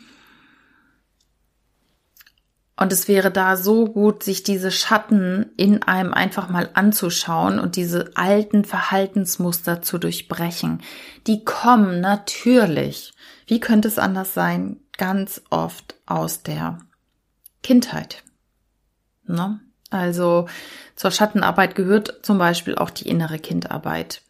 [2.75, 7.77] Und es wäre da so gut, sich diese Schatten in einem einfach mal anzuschauen und
[7.77, 10.81] diese alten Verhaltensmuster zu durchbrechen.
[11.27, 13.13] Die kommen natürlich.
[13.47, 14.82] Wie könnte es anders sein?
[14.97, 16.79] Ganz oft aus der
[17.63, 18.23] Kindheit.
[19.25, 19.59] Ne?
[19.89, 20.47] Also
[20.95, 24.21] zur Schattenarbeit gehört zum Beispiel auch die innere Kindarbeit.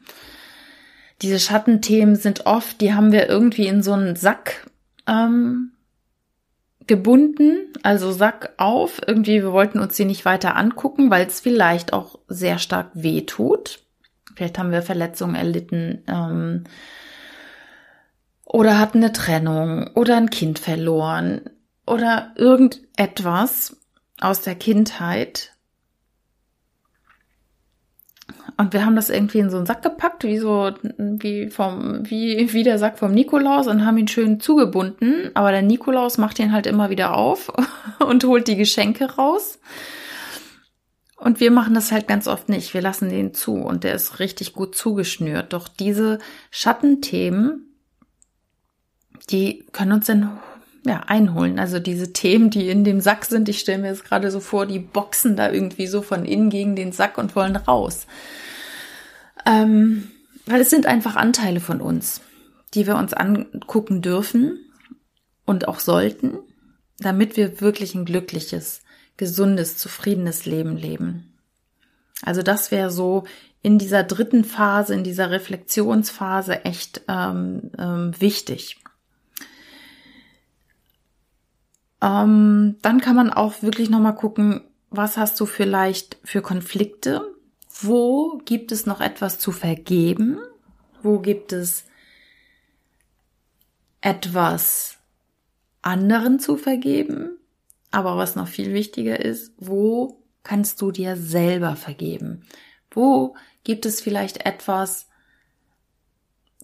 [1.21, 4.69] Diese Schattenthemen sind oft, die haben wir irgendwie in so einen Sack
[5.08, 5.71] ähm,
[6.86, 9.02] gebunden, also Sack auf.
[9.08, 13.21] Irgendwie, wir wollten uns die nicht weiter angucken, weil es vielleicht auch sehr stark weh
[13.21, 13.80] tut.
[14.36, 16.63] Vielleicht haben wir Verletzungen erlitten ähm,
[18.45, 21.41] oder hatten eine Trennung oder ein Kind verloren
[21.86, 23.77] oder irgendetwas
[24.19, 25.53] aus der Kindheit,
[28.58, 32.53] und wir haben das irgendwie in so einen Sack gepackt, wie so, wie vom, wie,
[32.53, 35.32] wie der Sack vom Nikolaus und haben ihn schön zugebunden.
[35.34, 37.51] Aber der Nikolaus macht ihn halt immer wieder auf
[38.08, 39.60] und holt die Geschenke raus.
[41.17, 42.73] Und wir machen das halt ganz oft nicht.
[42.73, 45.53] Wir lassen den zu und der ist richtig gut zugeschnürt.
[45.53, 46.19] Doch diese
[46.51, 47.72] Schattenthemen,
[49.29, 50.39] die können uns dann
[50.86, 51.59] ja, einholen.
[51.59, 54.65] Also diese Themen, die in dem Sack sind, ich stelle mir jetzt gerade so vor,
[54.65, 58.05] die boxen da irgendwie so von innen gegen den Sack und wollen raus.
[59.45, 60.12] Ähm,
[60.45, 62.21] weil es sind einfach Anteile von uns,
[62.73, 64.59] die wir uns angucken dürfen
[65.45, 66.38] und auch sollten,
[66.99, 68.81] damit wir wirklich ein glückliches,
[69.15, 71.33] gesundes, zufriedenes Leben leben.
[72.21, 73.23] Also das wäre so
[73.62, 78.83] in dieser dritten Phase, in dieser Reflexionsphase echt ähm, ähm, wichtig.
[82.04, 87.34] Ähm, dann kann man auch wirklich nochmal gucken, was hast du vielleicht für Konflikte?
[87.82, 90.38] Wo gibt es noch etwas zu vergeben?
[91.02, 91.86] Wo gibt es
[94.02, 94.98] etwas
[95.82, 97.38] anderen zu vergeben?
[97.89, 102.44] Aber was noch viel wichtiger ist, wo kannst du dir selber vergeben?
[102.92, 105.08] Wo gibt es vielleicht etwas,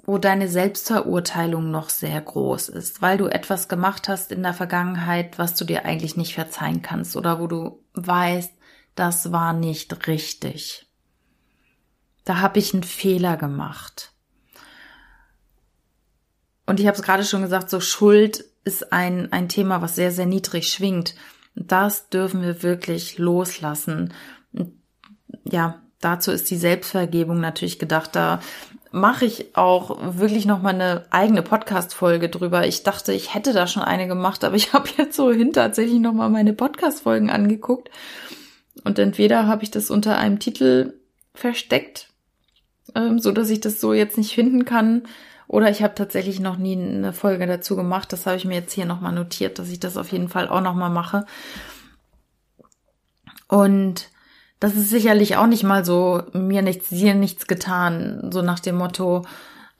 [0.10, 5.38] wo deine Selbstverurteilung noch sehr groß ist, weil du etwas gemacht hast in der Vergangenheit,
[5.38, 8.52] was du dir eigentlich nicht verzeihen kannst oder wo du weißt,
[8.96, 10.88] das war nicht richtig.
[12.26, 14.12] Da habe ich einen Fehler gemacht.
[16.66, 20.12] Und ich habe es gerade schon gesagt, so Schuld ist ein, ein Thema, was sehr,
[20.12, 21.14] sehr niedrig schwingt.
[21.54, 24.12] Das dürfen wir wirklich loslassen.
[25.44, 28.16] Ja, dazu ist die Selbstvergebung natürlich gedacht.
[28.16, 28.40] Da
[28.92, 32.66] mache ich auch wirklich noch mal eine eigene Podcast-Folge drüber.
[32.66, 36.00] Ich dachte, ich hätte da schon eine gemacht, aber ich habe jetzt so hin tatsächlich
[36.00, 37.90] noch mal meine Podcast-Folgen angeguckt
[38.84, 40.94] und entweder habe ich das unter einem Titel
[41.34, 42.10] versteckt,
[42.96, 45.04] ähm, so dass ich das so jetzt nicht finden kann,
[45.50, 48.14] oder ich habe tatsächlich noch nie eine Folge dazu gemacht.
[48.14, 50.48] Das habe ich mir jetzt hier noch mal notiert, dass ich das auf jeden Fall
[50.48, 51.26] auch noch mal mache.
[53.48, 54.10] Und
[54.60, 58.76] das ist sicherlich auch nicht mal so, mir nichts, dir nichts getan, so nach dem
[58.76, 59.26] Motto,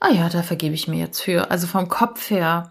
[0.00, 1.50] ah ja, da vergebe ich mir jetzt für.
[1.50, 2.70] Also vom Kopf her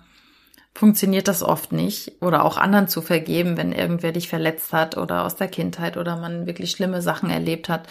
[0.74, 2.14] funktioniert das oft nicht.
[2.22, 6.18] Oder auch anderen zu vergeben, wenn irgendwer dich verletzt hat oder aus der Kindheit oder
[6.18, 7.88] man wirklich schlimme Sachen erlebt hat,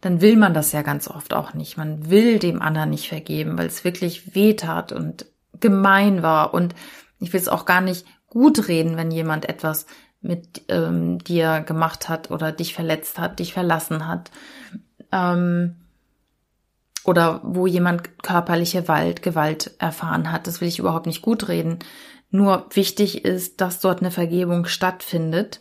[0.00, 1.76] dann will man das ja ganz oft auch nicht.
[1.76, 5.26] Man will dem anderen nicht vergeben, weil es wirklich weh tat und
[5.60, 6.54] gemein war.
[6.54, 6.74] Und
[7.18, 9.86] ich will es auch gar nicht gut reden, wenn jemand etwas
[10.20, 14.30] mit ähm, dir gemacht hat oder dich verletzt hat, dich verlassen hat.
[15.12, 15.76] Ähm,
[17.04, 20.46] oder wo jemand körperliche Gewalt, Gewalt erfahren hat.
[20.46, 21.78] Das will ich überhaupt nicht gut reden.
[22.30, 25.60] Nur wichtig ist, dass dort eine Vergebung stattfindet.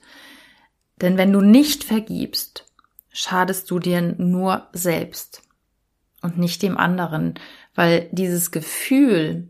[1.01, 2.65] Denn wenn du nicht vergibst,
[3.11, 5.41] schadest du dir nur selbst
[6.21, 7.35] und nicht dem anderen,
[7.75, 9.47] weil dieses Gefühl,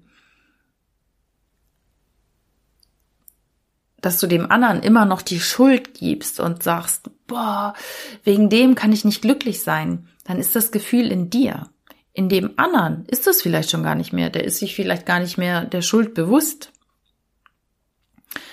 [4.02, 7.74] dass du dem anderen immer noch die Schuld gibst und sagst, boah,
[8.24, 11.70] wegen dem kann ich nicht glücklich sein, dann ist das Gefühl in dir.
[12.14, 14.30] In dem anderen ist das vielleicht schon gar nicht mehr.
[14.30, 16.72] Der ist sich vielleicht gar nicht mehr der Schuld bewusst,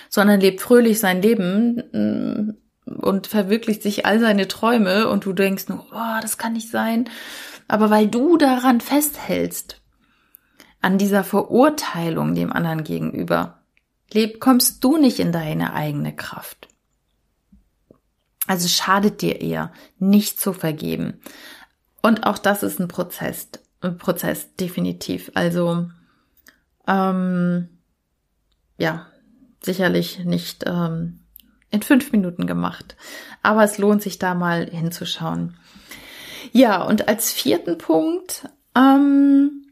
[0.09, 5.68] sondern lebt fröhlich sein Leben mm, und verwirklicht sich all seine Träume und du denkst
[5.68, 7.09] nur, oh, das kann nicht sein.
[7.68, 9.82] Aber weil du daran festhältst,
[10.80, 13.56] an dieser Verurteilung dem anderen gegenüber,
[14.12, 16.69] leb, kommst du nicht in deine eigene Kraft.
[18.47, 21.21] Also schadet dir eher, nicht zu vergeben.
[22.03, 23.49] Und auch das ist ein Prozess,
[23.81, 25.33] ein Prozess, definitiv.
[25.35, 25.88] Also,
[26.87, 27.69] ähm,
[28.79, 29.07] ja,
[29.62, 31.21] sicherlich nicht ähm,
[31.71, 32.97] in fünf Minuten gemacht.
[33.42, 35.57] Aber es lohnt sich da mal hinzuschauen.
[36.53, 39.65] Ja, und als vierten Punkt ähm,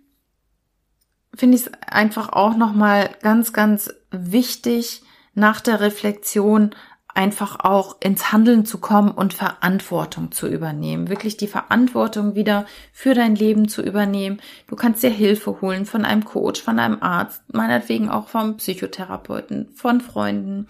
[1.36, 5.02] finde ich es einfach auch nochmal ganz, ganz wichtig,
[5.34, 6.74] nach der Reflexion
[7.14, 11.08] einfach auch ins Handeln zu kommen und Verantwortung zu übernehmen.
[11.08, 14.40] Wirklich die Verantwortung wieder für dein Leben zu übernehmen.
[14.66, 19.70] Du kannst dir Hilfe holen von einem Coach, von einem Arzt, meinetwegen auch vom Psychotherapeuten,
[19.74, 20.66] von Freunden.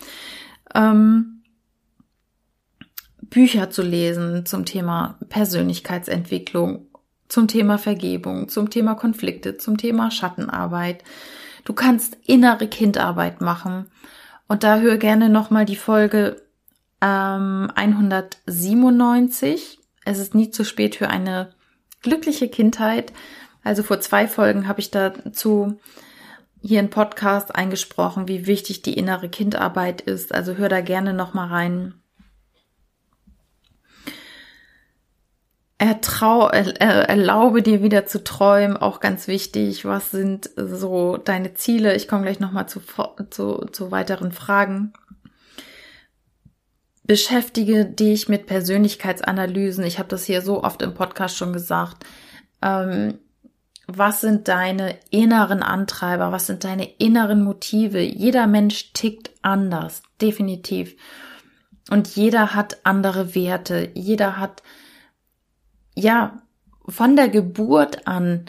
[0.74, 1.42] Ähm,
[3.22, 6.88] Bücher zu lesen zum Thema Persönlichkeitsentwicklung
[7.34, 11.02] zum Thema Vergebung, zum Thema Konflikte, zum Thema Schattenarbeit.
[11.64, 13.86] Du kannst innere Kindarbeit machen.
[14.46, 16.40] Und da hör gerne nochmal die Folge
[17.00, 19.80] ähm, 197.
[20.04, 21.50] Es ist nie zu spät für eine
[22.02, 23.12] glückliche Kindheit.
[23.64, 25.80] Also vor zwei Folgen habe ich dazu
[26.62, 30.32] hier einen Podcast eingesprochen, wie wichtig die innere Kindarbeit ist.
[30.32, 31.94] Also hör da gerne nochmal rein.
[35.78, 39.84] Ertrau, erlaube dir wieder zu träumen, auch ganz wichtig.
[39.84, 41.96] Was sind so deine Ziele?
[41.96, 42.80] Ich komme gleich nochmal zu,
[43.30, 44.92] zu, zu weiteren Fragen.
[47.02, 49.84] Beschäftige dich mit Persönlichkeitsanalysen.
[49.84, 52.04] Ich habe das hier so oft im Podcast schon gesagt.
[52.62, 53.18] Ähm,
[53.86, 56.32] was sind deine inneren Antreiber?
[56.32, 58.00] Was sind deine inneren Motive?
[58.00, 60.96] Jeder Mensch tickt anders, definitiv.
[61.90, 63.90] Und jeder hat andere Werte.
[63.92, 64.62] Jeder hat
[65.94, 66.42] ja,
[66.86, 68.46] von der Geburt an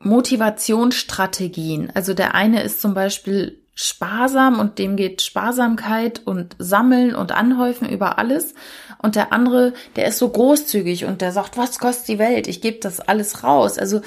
[0.00, 1.92] Motivationsstrategien.
[1.94, 7.88] Also der eine ist zum Beispiel sparsam und dem geht Sparsamkeit und Sammeln und Anhäufen
[7.88, 8.54] über alles.
[8.98, 12.46] Und der andere, der ist so großzügig und der sagt, was kostet die Welt?
[12.48, 13.78] Ich gebe das alles raus.
[13.78, 14.02] Also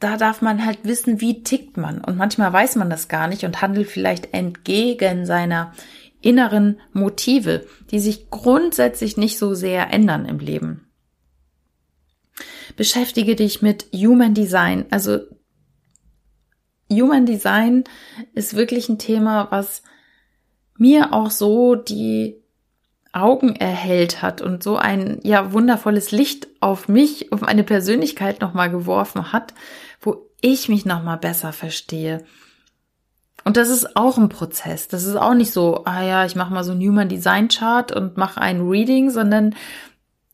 [0.00, 2.02] da darf man halt wissen, wie tickt man.
[2.02, 5.72] Und manchmal weiß man das gar nicht und handelt vielleicht entgegen seiner
[6.20, 10.88] inneren Motive, die sich grundsätzlich nicht so sehr ändern im Leben.
[12.76, 14.86] Beschäftige dich mit Human Design.
[14.90, 15.20] Also
[16.90, 17.84] Human Design
[18.34, 19.82] ist wirklich ein Thema, was
[20.76, 22.36] mir auch so die
[23.12, 28.70] Augen erhellt hat und so ein ja wundervolles Licht auf mich, auf meine Persönlichkeit nochmal
[28.70, 29.54] geworfen hat,
[30.00, 32.24] wo ich mich nochmal besser verstehe,
[33.44, 34.88] und das ist auch ein Prozess.
[34.88, 37.92] Das ist auch nicht so, ah ja, ich mache mal so ein Human Design Chart
[37.92, 39.54] und mache ein Reading, sondern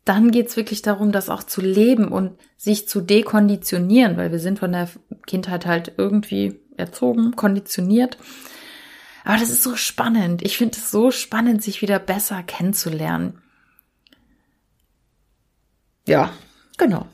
[0.05, 4.59] dann geht's wirklich darum, das auch zu leben und sich zu dekonditionieren, weil wir sind
[4.59, 4.89] von der
[5.27, 8.19] Kindheit halt irgendwie erzogen, konditioniert.
[9.25, 10.43] Aber das ist so spannend.
[10.43, 13.41] Ich finde es so spannend, sich wieder besser kennenzulernen.
[16.07, 16.31] Ja,
[16.77, 17.07] genau.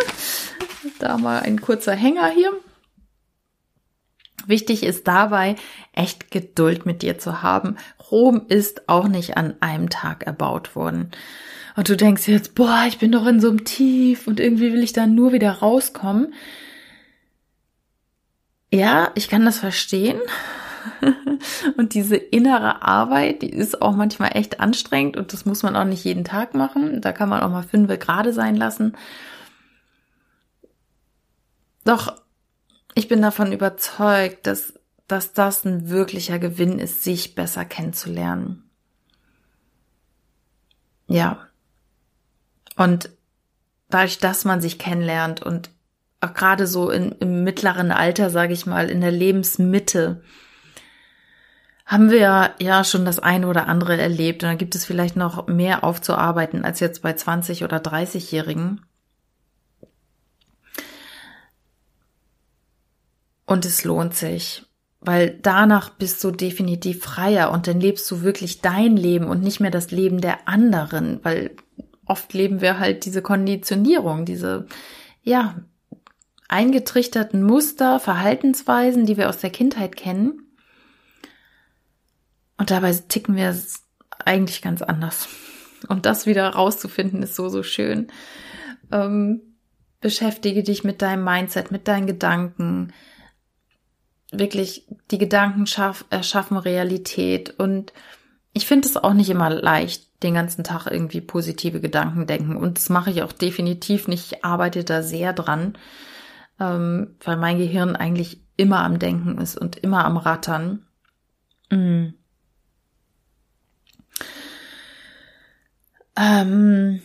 [0.98, 2.52] da mal ein kurzer Hänger hier.
[4.50, 5.54] Wichtig ist dabei,
[5.92, 7.76] echt Geduld mit dir zu haben.
[8.10, 11.12] Rom ist auch nicht an einem Tag erbaut worden.
[11.76, 14.82] Und du denkst jetzt, boah, ich bin doch in so einem Tief und irgendwie will
[14.82, 16.34] ich da nur wieder rauskommen.
[18.72, 20.18] Ja, ich kann das verstehen.
[21.76, 25.84] und diese innere Arbeit, die ist auch manchmal echt anstrengend und das muss man auch
[25.84, 27.00] nicht jeden Tag machen.
[27.00, 28.96] Da kann man auch mal fünf gerade sein lassen.
[31.84, 32.20] Doch
[32.94, 34.74] ich bin davon überzeugt, dass,
[35.06, 38.70] dass das ein wirklicher Gewinn ist, sich besser kennenzulernen.
[41.06, 41.46] Ja.
[42.76, 43.10] Und
[43.88, 45.70] dadurch, dass man sich kennenlernt und
[46.20, 50.22] auch gerade so in, im mittleren Alter, sage ich mal, in der Lebensmitte,
[51.86, 54.44] haben wir ja schon das eine oder andere erlebt.
[54.44, 58.82] Und da gibt es vielleicht noch mehr aufzuarbeiten als jetzt bei 20 oder 30-Jährigen.
[63.50, 64.62] Und es lohnt sich,
[65.00, 69.58] weil danach bist du definitiv freier und dann lebst du wirklich dein Leben und nicht
[69.58, 71.56] mehr das Leben der anderen, weil
[72.06, 74.66] oft leben wir halt diese Konditionierung, diese,
[75.24, 75.56] ja,
[76.46, 80.46] eingetrichterten Muster, Verhaltensweisen, die wir aus der Kindheit kennen.
[82.56, 83.52] Und dabei ticken wir
[84.24, 85.28] eigentlich ganz anders.
[85.88, 88.12] Und das wieder rauszufinden, ist so, so schön.
[88.92, 89.40] Ähm,
[90.00, 92.92] beschäftige dich mit deinem Mindset, mit deinen Gedanken.
[94.32, 97.54] Wirklich, die Gedanken schaff, erschaffen Realität.
[97.58, 97.92] Und
[98.52, 102.56] ich finde es auch nicht immer leicht, den ganzen Tag irgendwie positive Gedanken denken.
[102.56, 104.32] Und das mache ich auch definitiv nicht.
[104.32, 105.76] Ich arbeite da sehr dran,
[106.60, 110.86] ähm, weil mein Gehirn eigentlich immer am Denken ist und immer am Rattern.
[111.70, 112.14] Mhm.
[116.16, 117.00] Ähm,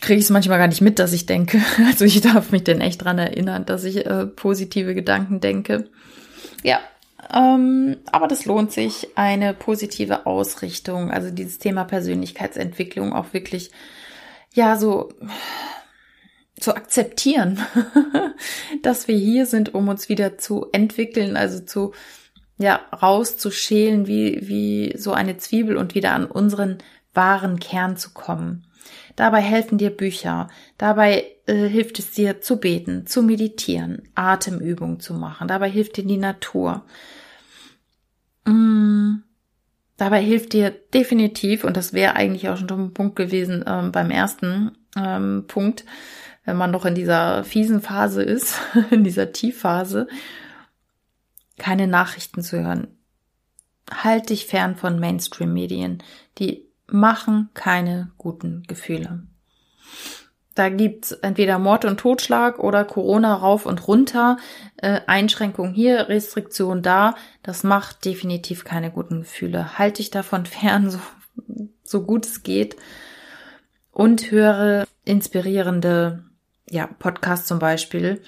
[0.00, 1.60] kriege ich es manchmal gar nicht mit, dass ich denke.
[1.86, 5.90] Also ich darf mich denn echt dran erinnern, dass ich äh, positive Gedanken denke.
[6.62, 6.80] Ja,
[7.32, 13.70] ähm, aber das lohnt sich, eine positive Ausrichtung, also dieses Thema Persönlichkeitsentwicklung auch wirklich,
[14.54, 15.12] ja, so
[16.58, 17.58] zu akzeptieren,
[18.82, 21.92] dass wir hier sind, um uns wieder zu entwickeln, also zu,
[22.58, 26.78] ja, rauszuschälen wie, wie so eine Zwiebel und wieder an unseren
[27.14, 28.66] wahren Kern zu kommen.
[29.16, 30.48] Dabei helfen dir Bücher.
[30.78, 35.48] Dabei äh, hilft es dir zu beten, zu meditieren, Atemübungen zu machen.
[35.48, 36.84] Dabei hilft dir die Natur.
[38.44, 39.16] Mm,
[39.96, 44.10] dabei hilft dir definitiv, und das wäre eigentlich auch schon ein Punkt gewesen ähm, beim
[44.10, 45.84] ersten ähm, Punkt,
[46.44, 50.08] wenn man noch in dieser fiesen Phase ist, in dieser Tiefphase,
[51.58, 52.88] keine Nachrichten zu hören.
[53.90, 56.02] Halt dich fern von Mainstream-Medien,
[56.38, 59.26] die machen keine guten Gefühle.
[60.54, 64.36] Da gibt's entweder Mord und Totschlag oder Corona rauf und runter,
[64.76, 67.14] äh, Einschränkung hier, Restriktion da.
[67.42, 69.78] Das macht definitiv keine guten Gefühle.
[69.78, 71.00] Halte dich davon fern, so,
[71.82, 72.76] so gut es geht.
[73.90, 76.24] Und höre inspirierende
[76.70, 78.22] ja, Podcasts zum Beispiel.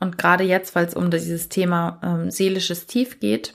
[0.00, 3.54] Und gerade jetzt, weil es um dieses Thema ähm, seelisches Tief geht,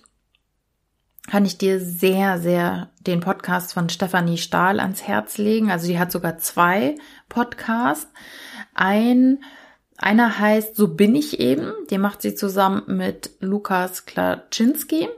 [1.28, 5.72] kann ich dir sehr, sehr den Podcast von Stefanie Stahl ans Herz legen.
[5.72, 6.98] Also die hat sogar zwei
[7.34, 8.08] Podcasts.
[8.74, 9.40] Ein,
[9.98, 11.74] einer heißt So bin ich eben.
[11.90, 15.10] Den macht sie zusammen mit Lukas Klaczynski.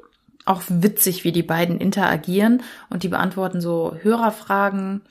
[0.46, 5.02] Auch witzig, wie die beiden interagieren und die beantworten so Hörerfragen.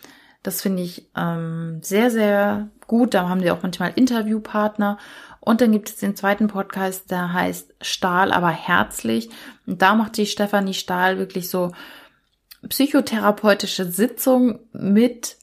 [0.42, 3.14] Das finde ich ähm, sehr, sehr gut.
[3.14, 4.98] Da haben die auch manchmal Interviewpartner.
[5.40, 9.28] Und dann gibt es den zweiten Podcast, der heißt Stahl, aber herzlich.
[9.66, 11.72] Und da macht die Stefanie Stahl wirklich so
[12.68, 15.36] psychotherapeutische Sitzungen mit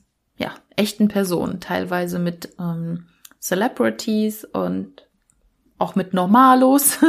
[0.76, 3.08] echten Personen, teilweise mit ähm,
[3.40, 5.08] Celebrities und
[5.78, 7.00] auch mit Normalos,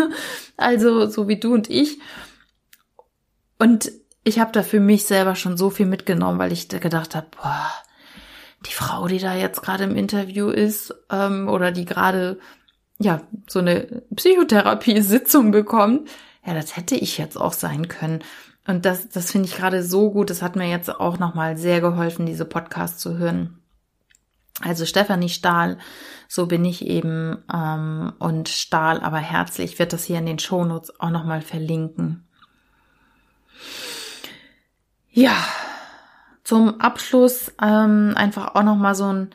[0.56, 1.98] also so wie du und ich.
[3.58, 3.90] Und
[4.22, 7.70] ich habe da für mich selber schon so viel mitgenommen, weil ich gedacht habe, boah,
[8.66, 12.38] die Frau, die da jetzt gerade im Interview ist ähm, oder die gerade
[12.98, 16.08] ja so eine Psychotherapie-Sitzung bekommt,
[16.44, 18.22] ja, das hätte ich jetzt auch sein können.
[18.68, 20.28] Und das, das finde ich gerade so gut.
[20.28, 23.58] Das hat mir jetzt auch nochmal sehr geholfen, diese Podcast zu hören.
[24.60, 25.78] Also Stefanie Stahl,
[26.28, 30.38] so bin ich eben, ähm, und Stahl, aber herzlich, ich werde das hier in den
[30.38, 32.28] Shownotes auch nochmal verlinken.
[35.10, 35.36] Ja,
[36.44, 39.30] zum Abschluss ähm, einfach auch noch mal so ein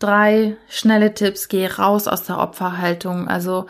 [0.00, 1.46] drei schnelle Tipps.
[1.46, 3.28] Geh raus aus der Opferhaltung.
[3.28, 3.66] Also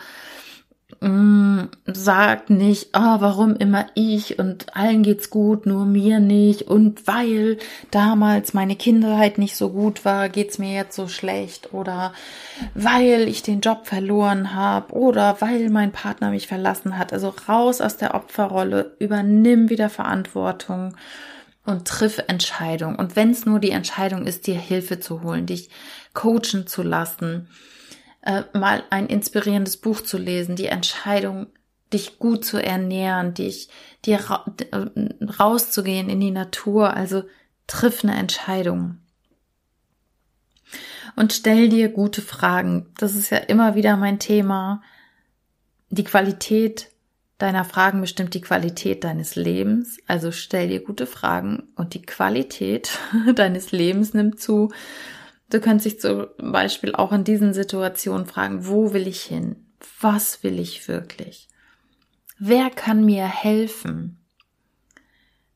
[1.03, 7.05] mm, sag nicht, oh, warum immer ich und allen geht's gut, nur mir nicht und
[7.07, 7.57] weil
[7.91, 12.13] damals meine Kindheit nicht so gut war, geht's mir jetzt so schlecht oder
[12.73, 17.13] weil ich den Job verloren habe oder weil mein Partner mich verlassen hat.
[17.13, 20.95] Also raus aus der Opferrolle, übernimm wieder Verantwortung
[21.65, 22.95] und triff Entscheidung.
[22.95, 25.69] Und wenn es nur die Entscheidung ist, dir Hilfe zu holen, dich
[26.13, 27.47] coachen zu lassen,
[28.23, 31.47] äh, mal ein inspirierendes Buch zu lesen, die Entscheidung,
[31.91, 33.69] dich gut zu ernähren, dich
[34.05, 34.87] dir ra äh,
[35.39, 37.23] rauszugehen in die Natur, also
[37.67, 38.97] triff eine Entscheidung.
[41.15, 42.87] Und stell dir gute Fragen.
[42.97, 44.81] Das ist ja immer wieder mein Thema.
[45.89, 46.89] Die Qualität
[47.37, 49.97] deiner Fragen bestimmt die Qualität deines Lebens.
[50.07, 52.97] Also stell dir gute Fragen und die Qualität
[53.35, 54.71] deines Lebens nimmt zu.
[55.53, 59.67] Du kannst dich zum Beispiel auch in diesen Situationen fragen, wo will ich hin?
[60.01, 61.47] Was will ich wirklich?
[62.39, 64.17] Wer kann mir helfen?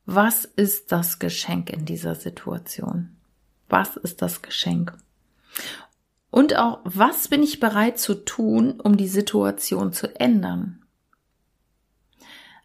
[0.06, 3.18] Was ist das Geschenk in dieser Situation?
[3.70, 4.94] Was ist das Geschenk?
[6.30, 10.86] Und auch, was bin ich bereit zu tun, um die Situation zu ändern?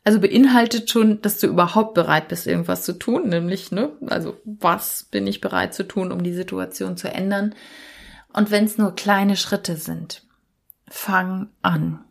[0.04, 5.04] Also beinhaltet schon, dass du überhaupt bereit bist, irgendwas zu tun, nämlich, ne, also was
[5.04, 7.54] bin ich bereit zu tun, um die Situation zu ändern?
[8.32, 10.26] Und wenn es nur kleine Schritte sind,
[10.88, 12.04] fang an.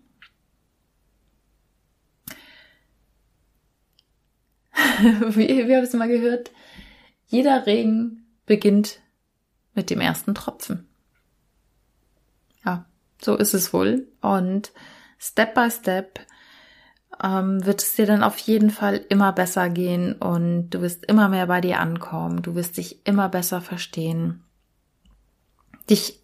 [4.73, 6.51] wie, wie habe ich es mal gehört?
[7.27, 8.99] Jeder Regen beginnt
[9.73, 10.87] mit dem ersten Tropfen.
[12.65, 12.85] Ja,
[13.21, 14.07] so ist es wohl.
[14.21, 14.71] Und
[15.17, 16.19] Step by Step
[17.23, 21.29] ähm, wird es dir dann auf jeden Fall immer besser gehen und du wirst immer
[21.29, 22.41] mehr bei dir ankommen.
[22.41, 24.43] Du wirst dich immer besser verstehen.
[25.89, 26.21] Dich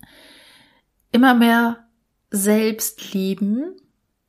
[1.11, 1.87] immer mehr
[2.31, 3.75] selbst lieben.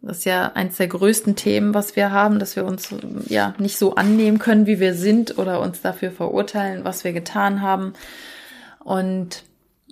[0.00, 2.94] Das ist ja eins der größten Themen, was wir haben, dass wir uns
[3.26, 7.62] ja nicht so annehmen können, wie wir sind oder uns dafür verurteilen, was wir getan
[7.62, 7.94] haben.
[8.78, 9.44] Und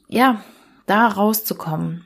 [0.09, 0.43] ja,
[0.87, 2.05] da rauszukommen,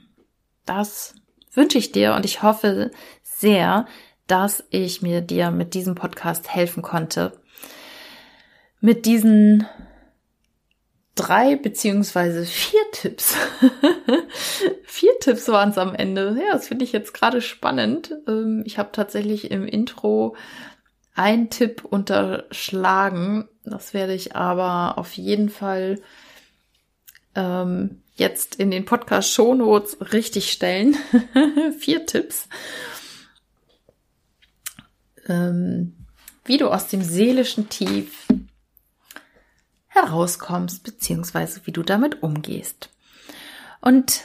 [0.64, 1.14] das
[1.52, 2.90] wünsche ich dir und ich hoffe
[3.22, 3.86] sehr,
[4.30, 7.32] dass ich mir dir mit diesem Podcast helfen konnte.
[8.80, 9.66] Mit diesen
[11.16, 13.34] drei beziehungsweise vier Tipps.
[14.84, 16.36] vier Tipps waren es am Ende.
[16.40, 18.14] Ja, das finde ich jetzt gerade spannend.
[18.28, 20.36] Ähm, ich habe tatsächlich im Intro
[21.14, 23.48] einen Tipp unterschlagen.
[23.64, 26.00] Das werde ich aber auf jeden Fall
[27.34, 30.96] ähm, jetzt in den Podcast Shownotes richtig stellen.
[31.78, 32.48] vier Tipps.
[35.28, 35.96] Ähm,
[36.44, 38.26] wie du aus dem seelischen Tief
[39.88, 42.90] herauskommst, beziehungsweise wie du damit umgehst.
[43.80, 44.22] Und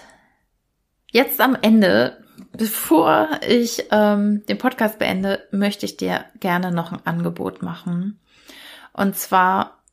[1.11, 7.05] jetzt am Ende, bevor ich ähm, den Podcast beende, möchte ich dir gerne noch ein
[7.05, 8.19] Angebot machen.
[8.93, 9.83] Und zwar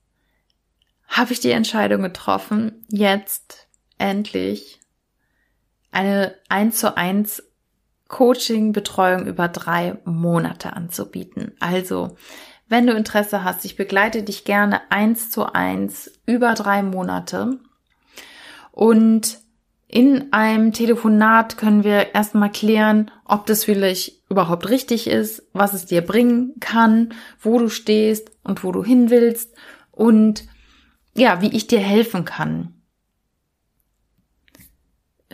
[1.08, 4.80] habe ich die Entscheidung getroffen, jetzt endlich
[5.90, 7.42] eine 1 zu 1
[8.12, 11.52] Coaching, Betreuung über drei Monate anzubieten.
[11.58, 12.16] Also
[12.68, 17.58] wenn du Interesse hast, ich begleite dich gerne eins zu eins über drei Monate.
[18.70, 19.38] Und
[19.88, 25.86] in einem Telefonat können wir erstmal klären, ob das vielleicht überhaupt richtig ist, was es
[25.86, 29.54] dir bringen kann, wo du stehst und wo du hin willst
[29.90, 30.44] und
[31.14, 32.81] ja, wie ich dir helfen kann.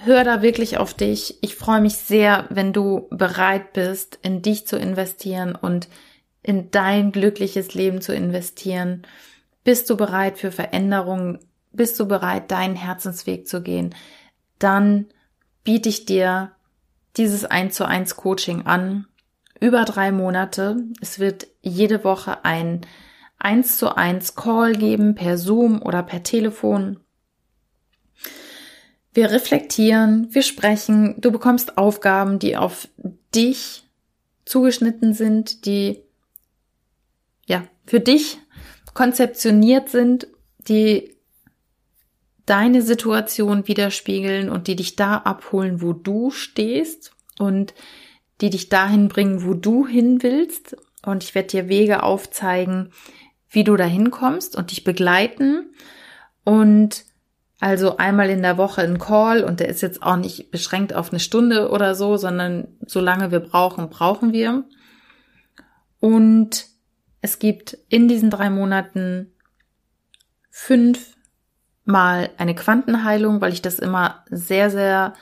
[0.05, 1.39] Hör da wirklich auf dich.
[1.43, 5.89] Ich freue mich sehr, wenn du bereit bist, in dich zu investieren und
[6.43, 9.03] in dein glückliches Leben zu investieren?
[9.65, 11.41] Bist du bereit für Veränderungen?
[11.73, 13.95] Bist du bereit, deinen Herzensweg zu gehen?
[14.59, 15.07] Dann
[15.65, 16.53] biete ich dir
[17.17, 19.07] dieses 1 zu 1 Coaching an.
[19.61, 20.77] Über drei Monate.
[21.01, 22.83] Es wird jede Woche ein
[23.39, 27.01] 1 zu 1 Call geben per Zoom oder per Telefon.
[29.19, 32.87] Wir reflektieren, wir sprechen, du bekommst Aufgaben, die auf
[33.35, 33.83] dich
[34.45, 36.05] zugeschnitten sind, die
[37.45, 38.39] ja, für dich
[38.95, 40.29] konzeptioniert sind,
[40.69, 41.17] die
[42.47, 47.11] deine Situation widerspiegeln und die dich da abholen, wo du stehst
[47.41, 47.75] und
[48.41, 50.77] die dich dahin bringen, wo du hin willst.
[51.05, 52.93] Und ich werde dir Wege aufzeigen,
[53.51, 55.75] wie du dahin kommst und dich begleiten.
[56.45, 57.08] Und
[57.61, 61.11] also einmal in der Woche ein Call und der ist jetzt auch nicht beschränkt auf
[61.11, 64.65] eine Stunde oder so, sondern solange wir brauchen, brauchen wir.
[65.99, 66.67] Und
[67.21, 69.33] es gibt in diesen drei Monaten
[70.51, 75.15] fünfmal eine Quantenheilung, weil ich das immer sehr, sehr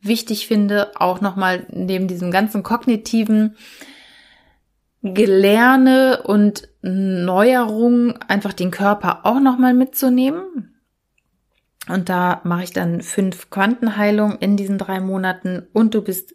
[0.00, 3.56] wichtig finde, auch nochmal neben diesem ganzen kognitiven
[5.02, 10.71] Gelerne und Neuerung einfach den Körper auch nochmal mitzunehmen.
[11.88, 16.34] Und da mache ich dann fünf Quantenheilungen in diesen drei Monaten und du bist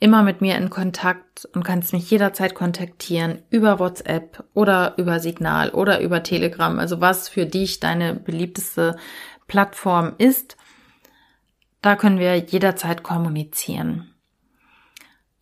[0.00, 5.70] immer mit mir in Kontakt und kannst mich jederzeit kontaktieren über WhatsApp oder über Signal
[5.70, 8.96] oder über Telegram, also was für dich deine beliebteste
[9.46, 10.56] Plattform ist.
[11.82, 14.12] Da können wir jederzeit kommunizieren.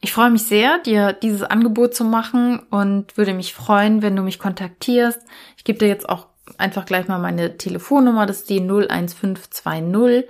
[0.02, 4.22] Ich freue mich sehr, dir dieses Angebot zu machen und würde mich freuen, wenn du
[4.22, 5.20] mich kontaktierst.
[5.56, 10.26] Ich gebe dir jetzt auch einfach gleich mal meine Telefonnummer, das ist die 01520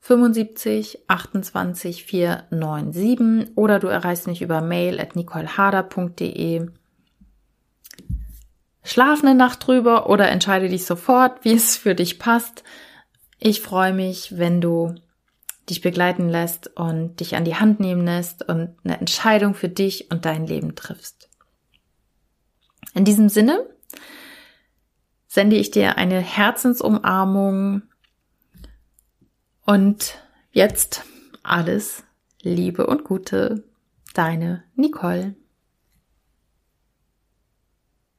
[0.00, 6.66] 75 28 497 oder du erreichst mich über mail at nicoleharder.de.
[8.82, 12.64] Schlaf eine Nacht drüber oder entscheide dich sofort, wie es für dich passt.
[13.38, 14.96] Ich freue mich, wenn du
[15.70, 20.10] dich begleiten lässt und dich an die Hand nehmen lässt und eine Entscheidung für dich
[20.10, 21.28] und dein Leben triffst.
[22.94, 23.64] In diesem Sinne
[25.32, 27.80] sende ich dir eine Herzensumarmung
[29.64, 30.18] und
[30.50, 31.04] jetzt
[31.42, 32.04] alles
[32.42, 33.64] Liebe und Gute,
[34.12, 35.34] deine Nicole.